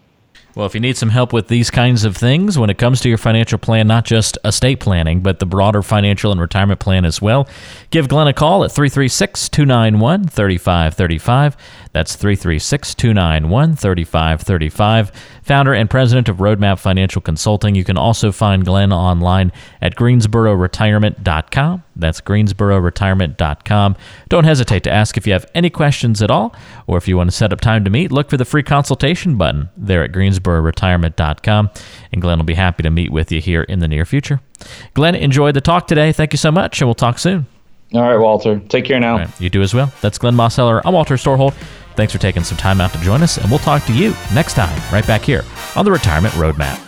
Well, 0.58 0.66
if 0.66 0.74
you 0.74 0.82
need 0.82 0.98
some 0.98 1.10
help 1.10 1.34
with 1.34 1.50
these 1.50 1.70
kinds 1.70 2.04
of 2.04 2.18
things 2.18 2.58
when 2.58 2.72
it 2.72 2.80
comes 2.80 3.00
to 3.02 3.10
your 3.10 3.20
financial 3.20 3.60
plan, 3.60 3.86
not 3.86 4.06
just 4.06 4.40
estate 4.44 4.80
planning, 4.80 5.22
but 5.22 5.38
the 5.38 5.46
broader 5.46 5.84
financial 5.84 6.32
and 6.32 6.42
retirement 6.42 6.80
plan 6.80 7.06
as 7.06 7.22
well, 7.22 7.48
give 7.92 8.10
Glenn 8.10 8.26
a 8.26 8.34
call 8.34 8.64
at 8.64 8.72
336 8.72 9.50
291 9.50 10.24
3535. 10.24 11.58
That's 11.92 12.16
336 12.16 12.96
291 12.96 13.76
3535. 13.76 15.12
Founder 15.44 15.76
and 15.76 15.92
president 15.92 16.28
of 16.28 16.38
Roadmap 16.38 16.80
Financial 16.80 17.22
Consulting. 17.22 17.76
You 17.76 17.84
can 17.84 17.96
also 17.96 18.32
find 18.32 18.66
Glenn 18.66 18.92
online 18.92 19.52
at 19.80 19.96
greensbororetirement.com. 19.96 21.84
That's 22.00 22.22
greensbororetirement.com. 22.22 23.96
Don't 24.30 24.44
hesitate 24.44 24.84
to 24.84 24.92
ask 24.92 25.18
if 25.18 25.28
you 25.28 25.34
have 25.34 25.50
any 25.54 25.70
questions 25.70 26.22
at 26.22 26.32
all, 26.32 26.56
or 26.86 26.98
if 26.98 27.08
you 27.08 27.18
want 27.18 27.30
to 27.30 27.36
set 27.36 27.52
up 27.52 27.62
time 27.62 27.84
to 27.84 27.90
meet, 27.90 28.12
look 28.12 28.30
for 28.30 28.38
the 28.38 28.46
free 28.46 28.64
consultation 28.64 29.38
button 29.38 29.70
there 29.76 30.04
at 30.04 30.12
greensbororetirement.com, 30.12 31.70
and 32.12 32.22
Glenn 32.22 32.38
will 32.38 32.46
be 32.46 32.54
happy 32.54 32.84
to 32.84 32.90
meet 32.90 33.12
with 33.12 33.32
you 33.32 33.42
here 33.42 33.64
in 33.64 33.80
the 33.80 33.88
near 33.88 34.06
future. 34.06 34.42
Glenn, 34.94 35.16
enjoyed 35.16 35.56
the 35.56 35.62
talk 35.62 35.88
today. 35.88 36.12
Thank 36.12 36.34
you 36.34 36.38
so 36.38 36.52
much, 36.52 36.82
and 36.82 36.88
we'll 36.88 36.96
talk 36.96 37.20
soon. 37.20 37.48
All 37.94 38.02
right, 38.02 38.18
Walter. 38.18 38.60
Take 38.68 38.86
care 38.86 39.00
now. 39.00 39.18
Right, 39.18 39.42
you 39.42 39.50
do 39.50 39.62
as 39.62 39.74
well. 39.74 39.92
That's 40.02 40.18
Glenn 40.18 40.36
Mosseller. 40.36 40.82
I'm 40.84 40.94
Walter 40.94 41.16
Storholt. 41.16 41.54
Thanks 41.96 42.14
for 42.14 42.20
taking 42.20 42.44
some 42.44 42.58
time 42.58 42.80
out 42.80 42.92
to 42.92 43.00
join 43.00 43.24
us, 43.24 43.38
and 43.38 43.50
we'll 43.50 43.60
talk 43.60 43.84
to 43.86 43.94
you 43.94 44.14
next 44.34 44.54
time, 44.54 44.78
right 44.94 45.06
back 45.08 45.22
here 45.22 45.44
on 45.76 45.86
the 45.86 45.92
Retirement 45.92 46.34
Roadmap. 46.36 46.87